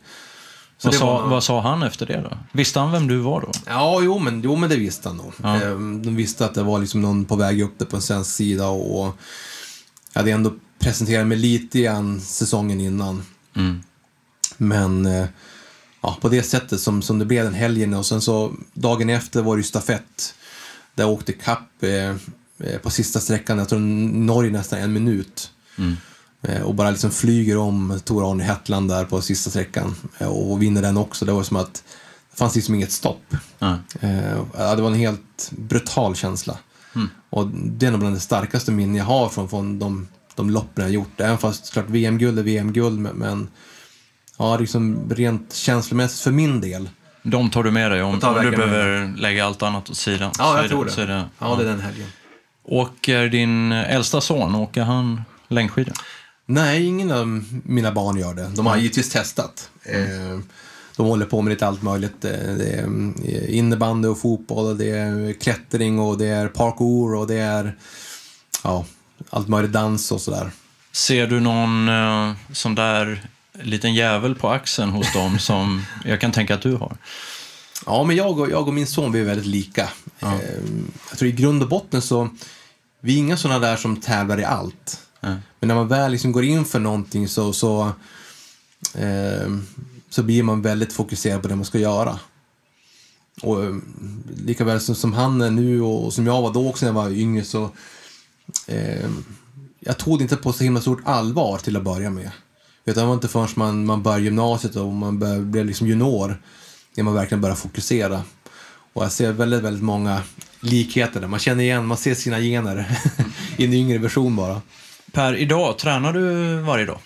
[0.82, 2.38] Vad sa, vad sa han efter det då?
[2.53, 3.51] Visste han vem du var då?
[3.66, 5.32] Ja, jo men, jo, men det visste han nog.
[5.43, 5.62] Ja.
[5.62, 8.30] Ehm, De visste att det var liksom någon på väg upp det på en svensk
[8.30, 9.16] sida och och
[10.12, 13.22] jag hade ändå presenterat mig lite grann säsongen innan.
[13.57, 13.82] Mm.
[14.57, 15.26] Men eh,
[16.03, 19.43] ja, på det sättet som, som det blev den helgen och sen så dagen efter
[19.43, 20.34] var det ju stafett.
[20.95, 22.11] Där jag åkte kapp eh,
[22.59, 25.51] eh, på sista sträckan, jag tror Norge nästan en minut.
[25.78, 25.97] Mm.
[26.43, 30.62] Eh, och bara liksom flyger om Tor Arne Hetland där på sista sträckan eh, och
[30.62, 31.24] vinner den också.
[31.24, 31.84] Det var som att
[32.30, 33.36] det fanns liksom inget stopp.
[33.59, 33.78] Ja,
[34.53, 36.59] det var en helt brutal känsla.
[37.30, 40.84] Och det är nog bland det starkaste minnen jag har från, från de, de loppen
[40.84, 41.20] jag gjort.
[41.20, 43.49] Även fast klart VM-guld är VM-guld, men, men
[44.38, 46.88] ja, liksom rent känslomässigt för min del.
[47.23, 49.97] De tar du med dig om, Jag om du med behöver lägga allt annat åt
[49.97, 50.33] sidan.
[50.39, 51.07] Ja, jag är tror det.
[51.07, 52.09] Det Ja, det är den helgen.
[52.64, 55.95] Åker din äldsta son, åker han längdskidor?
[56.47, 58.51] Nej, ingen av mina barn gör det.
[58.57, 59.71] De har givetvis testat.
[59.85, 60.39] Eh,
[60.97, 62.25] De håller på med lite allt möjligt.
[62.25, 62.85] Eh, Det är
[63.25, 67.77] eh, innebandy och fotboll, och det är klättring och det är parkour och det är
[68.64, 68.85] ja,
[69.31, 70.51] allt möjligt dans och sådär.
[70.93, 71.91] Ser du någon
[72.53, 73.23] sån där
[73.53, 76.97] liten jävel på axeln hos dem som jag kan tänka att du har?
[77.87, 79.89] Ja, men jag och, jag och min son vi är väldigt lika.
[80.21, 80.35] Eh,
[81.11, 82.29] jag tror i grund och botten så,
[83.01, 85.01] vi är inga sådana där som tävlar i allt.
[85.21, 85.37] Nej.
[85.61, 87.93] Men när man väl liksom går in för någonting så, så,
[88.95, 89.57] eh,
[90.11, 92.19] så blir man väldigt fokuserad på det man ska göra.
[93.43, 93.75] Och eh,
[94.37, 97.03] lika väl som, som han är nu och som jag var då också när jag
[97.03, 97.71] var yngre så
[98.67, 99.11] eh,
[99.81, 102.31] jag tog det inte på så himla stort allvar till att börja med.
[102.91, 106.43] Utan det var inte förrän man, man började gymnasiet och man bör, blev liksom junior
[106.95, 108.22] när man verkligen började fokusera.
[108.93, 110.22] Och jag ser väldigt, väldigt många
[110.61, 111.28] likheter där.
[111.28, 112.99] Man känner igen, man ser sina gener
[113.57, 114.62] i en yngre version bara.
[115.12, 116.99] Per, idag, tränar du varje dag?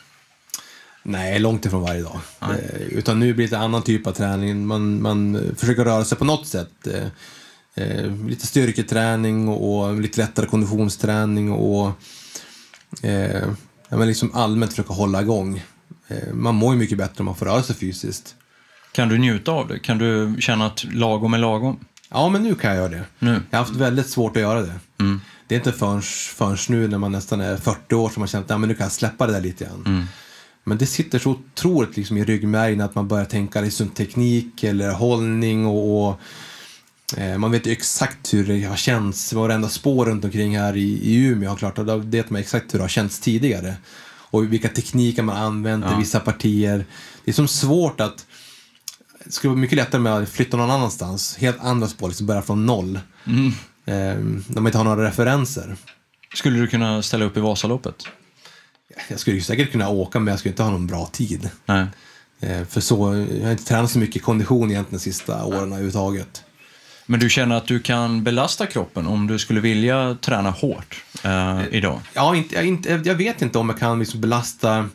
[1.02, 2.20] Nej, långt ifrån varje dag.
[2.40, 4.66] Eh, utan nu blir det en annan typ av träning.
[4.66, 6.86] Man, man försöker röra sig på något sätt.
[6.86, 7.06] Eh,
[7.74, 11.92] eh, lite styrketräning och lite lättare konditionsträning och
[13.02, 13.48] eh,
[13.88, 15.62] ja, men liksom allmänt försöka hålla igång.
[16.08, 18.34] Eh, man mår ju mycket bättre om man får röra sig fysiskt.
[18.92, 19.78] Kan du njuta av det?
[19.78, 21.78] Kan du känna att lagom är lagom?
[22.10, 23.04] Ja, men nu kan jag göra det.
[23.18, 23.42] Nu?
[23.50, 24.74] Jag har haft väldigt svårt att göra det.
[25.48, 28.44] Det är inte förrän, förrän nu när man nästan är 40 år som man känner
[28.44, 29.82] att ja, men nu kan jag släppa det där lite grann.
[30.64, 34.92] Men det sitter så otroligt liksom i ryggmärgen att man börjar tänka liksom teknik eller
[34.92, 36.20] hållning och, och
[37.18, 39.32] eh, man vet ju exakt hur det har känts.
[39.32, 42.78] Varenda spår runt omkring här i, i Umeå har klart, då vet man exakt hur
[42.78, 43.74] det har känts tidigare.
[44.34, 46.86] Och vilka tekniker man har använt i vissa partier.
[47.24, 48.26] Det är som svårt att
[49.24, 51.36] det skulle vara mycket lättare med att flytta någon annanstans.
[51.36, 52.96] Helt andra spår, liksom börja från noll.
[53.86, 55.76] Eh, när man inte har några referenser.
[56.34, 58.06] Skulle du kunna ställa upp i Vasaloppet?
[59.08, 61.50] Jag skulle säkert kunna åka, men jag skulle inte ha någon bra tid.
[61.66, 61.86] Nej.
[62.40, 66.44] Eh, för så, jag har inte tränat så mycket kondition egentligen de sista åren överhuvudtaget.
[67.06, 71.60] Men du känner att du kan belasta kroppen om du skulle vilja träna hårt eh,
[71.70, 72.00] idag?
[72.14, 74.88] Ja, inte, jag, inte, jag vet inte om jag kan liksom belasta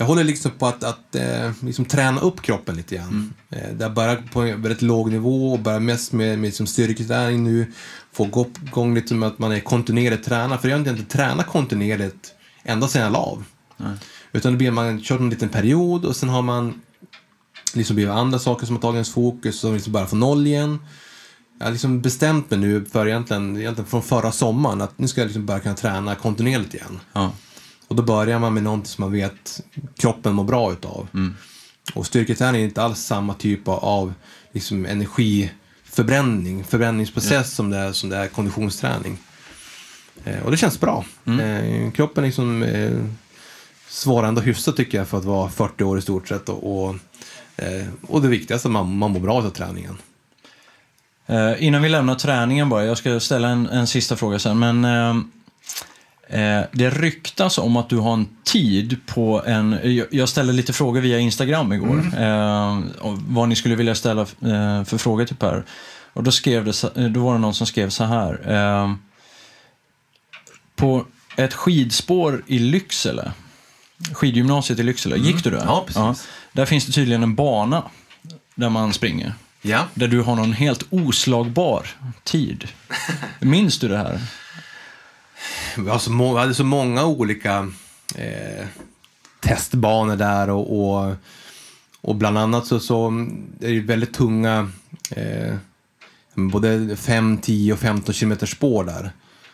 [0.00, 3.08] jag håller liksom på att, att eh, liksom träna upp kroppen lite grann.
[3.08, 3.34] Mm.
[3.50, 7.44] Eh, där bara på en väldigt låg nivå och bara mest med, med liksom styrketräning
[7.44, 7.72] nu.
[8.12, 10.60] Få gå igång lite med att man är kontinuerligt tränad.
[10.60, 13.44] För jag har inte tränat kontinuerligt ända sedan jag la av.
[13.76, 13.96] Nej.
[14.32, 16.80] Utan det blir man kört en liten period och sen har man
[17.74, 20.78] liksom blivit andra saker som har tagit ens fokus och liksom bara få noll igen.
[21.58, 25.20] Jag har liksom bestämt mig nu för egentligen, egentligen från förra sommaren att nu ska
[25.20, 27.00] jag liksom börja kunna träna kontinuerligt igen.
[27.12, 27.32] Ja.
[27.88, 29.60] Och då börjar man med någonting som man vet
[29.96, 31.08] kroppen mår bra utav.
[31.14, 31.34] Mm.
[31.94, 34.14] Och styrketräning är inte alls samma typ av
[34.52, 37.44] liksom, energiförbränning, förbränningsprocess ja.
[37.44, 39.18] som, det är, som det är konditionsträning.
[40.24, 41.04] Eh, och det känns bra.
[41.24, 41.40] Mm.
[41.40, 42.92] Eh, kroppen liksom, eh,
[43.88, 46.48] svarar ändå hyfsat tycker jag för att vara 40 år i stort sett.
[46.48, 46.94] Och, och,
[47.56, 49.96] eh, och det viktigaste, man, man mår bra av träningen.
[51.28, 54.58] Eh, innan vi lämnar träningen bara, jag ska ställa en, en sista fråga sen.
[54.58, 55.14] Men eh,
[56.30, 59.78] Eh, det ryktas om att du har en tid på en...
[60.10, 62.02] Jag ställde lite frågor via Instagram igår.
[62.14, 62.14] Mm.
[62.14, 65.64] Eh, vad ni skulle vilja ställa eh, för frågor till Per.
[66.12, 68.52] Och då, skrev det, då var det någon som skrev så här.
[68.52, 68.94] Eh,
[70.76, 71.04] på
[71.36, 73.32] ett skidspår i Lycksele,
[74.12, 75.26] skidgymnasiet i Lycksele, mm.
[75.26, 75.62] gick du där?
[75.66, 75.96] Ja, precis.
[75.96, 76.14] Ja,
[76.52, 77.82] där finns det tydligen en bana
[78.54, 79.34] där man springer.
[79.62, 79.84] Ja.
[79.94, 81.86] Där du har någon helt oslagbar
[82.24, 82.68] tid.
[83.40, 84.20] Minns du det här?
[85.76, 87.70] vi, har så må, vi hade så många olika
[88.14, 88.66] eh,
[89.40, 91.14] testbanor där och, och,
[92.00, 93.08] och, bland annat så, så
[93.60, 94.70] är det väldigt tunga
[95.10, 95.54] eh,
[96.34, 99.12] både 5, 10 och 15 km spår där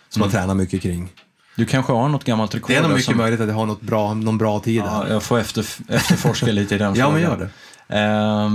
[0.09, 0.27] som mm.
[0.27, 1.13] man tränar mycket kring.
[1.57, 2.71] Du kanske har något gammalt rekord?
[2.71, 3.17] Det är nog mycket som...
[3.17, 4.83] möjligt att jag har något bra, någon bra tid.
[4.87, 7.09] Ja, jag får efter, efterforska lite i den frågan.
[7.09, 7.51] ja, men gör det.
[7.89, 8.51] Eh,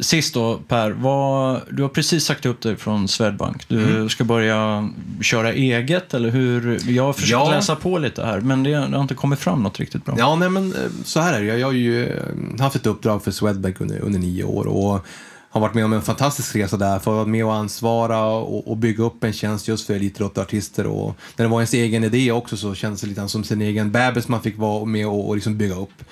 [0.00, 0.90] sist då, Per.
[0.90, 3.68] Vad, du har precis sagt upp dig från Swedbank.
[3.68, 4.08] Du mm.
[4.08, 4.88] ska börja
[5.22, 6.90] köra eget, eller hur?
[6.90, 7.50] Jag har försökt ja.
[7.50, 10.14] läsa på lite här, men det, det, har inte kommit fram något riktigt bra.
[10.18, 11.58] Ja, nej, men eh, så här är det.
[11.58, 15.06] Jag, har ju eh, haft ett uppdrag för Swedbank under, under nio år och
[15.50, 18.70] har varit med om en fantastisk resa där, för att vara med och ansvara och,
[18.70, 20.86] och bygga upp en tjänst just för elitidrottsartister.
[20.86, 23.92] Och när det var ens egen idé också så kändes det lite som sin egen
[23.92, 26.04] bebis man fick vara med och, och liksom bygga upp.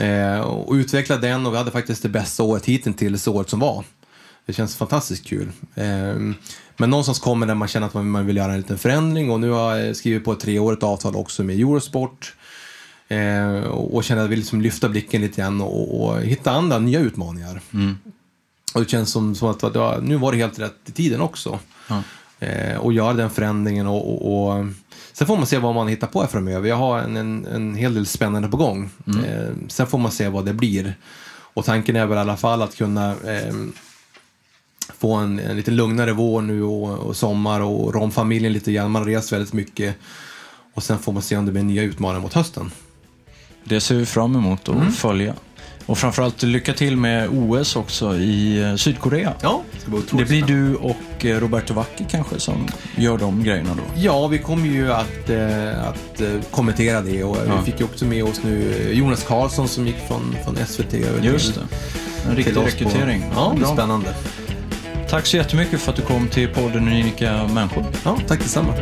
[0.00, 3.84] Eh, och utveckla den och vi hade faktiskt det bästa året hittills året som var.
[4.46, 5.48] Det känns fantastiskt kul.
[5.74, 6.16] Eh,
[6.76, 9.50] men någonstans kommer det man känner att man, vill göra en liten förändring och nu
[9.50, 12.34] har jag skrivit på ett treårigt avtal också med Eurosport.
[13.08, 16.78] Eh, och känner att jag vill liksom lyfta blicken lite grann och, och hitta andra
[16.78, 17.60] nya utmaningar.
[17.74, 17.98] Mm.
[18.74, 21.58] Och det känns som, som att, att nu var det helt rätt i tiden också.
[22.40, 24.66] Eh, och göra den förändringen och, och, och
[25.18, 26.68] Sen får man se vad man hittar på här framöver.
[26.68, 28.90] Jag har en, en, en hel del spännande på gång.
[29.06, 29.24] Mm.
[29.24, 30.94] Eh, sen får man se vad det blir.
[31.30, 33.54] Och tanken är väl i alla fall att kunna eh,
[34.98, 38.72] få en, en lite lugnare vår nu och, och sommar och rå om familjen lite
[38.72, 38.90] grann.
[38.90, 39.96] Man har rest väldigt mycket.
[40.74, 42.70] Och sen får man se om det blir nya utmaningar mot hösten.
[43.64, 44.92] Det ser vi fram emot att mm.
[44.92, 45.34] följa.
[45.88, 49.34] Och framförallt lycka till med OS också i eh, Sydkorea.
[49.42, 53.82] Ja, det, det blir du och eh, Roberto Vacchi kanske som gör de grejerna då?
[53.96, 57.56] Ja, vi kommer ju att, äh, att kommentera det och ja.
[57.58, 61.22] vi fick ju också med oss nu Jonas Karlsson som gick från, från SVT över
[61.22, 61.60] Just det,
[62.30, 63.20] en riktig rekrytering.
[63.20, 64.14] På, ja, det är spännande.
[65.10, 67.84] Tack så jättemycket för att du kom till podden Unika människor.
[68.04, 68.74] Ja, tack detsamma.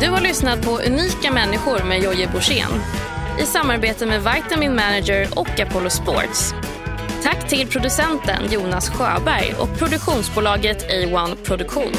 [0.00, 2.70] Du har lyssnat på Unika människor med Jojje Borssén
[3.40, 6.54] i samarbete med Vitamin Manager och Apollo Sports.
[7.22, 11.92] Tack till producenten Jonas Sjöberg och produktionsbolaget A1 Produktion.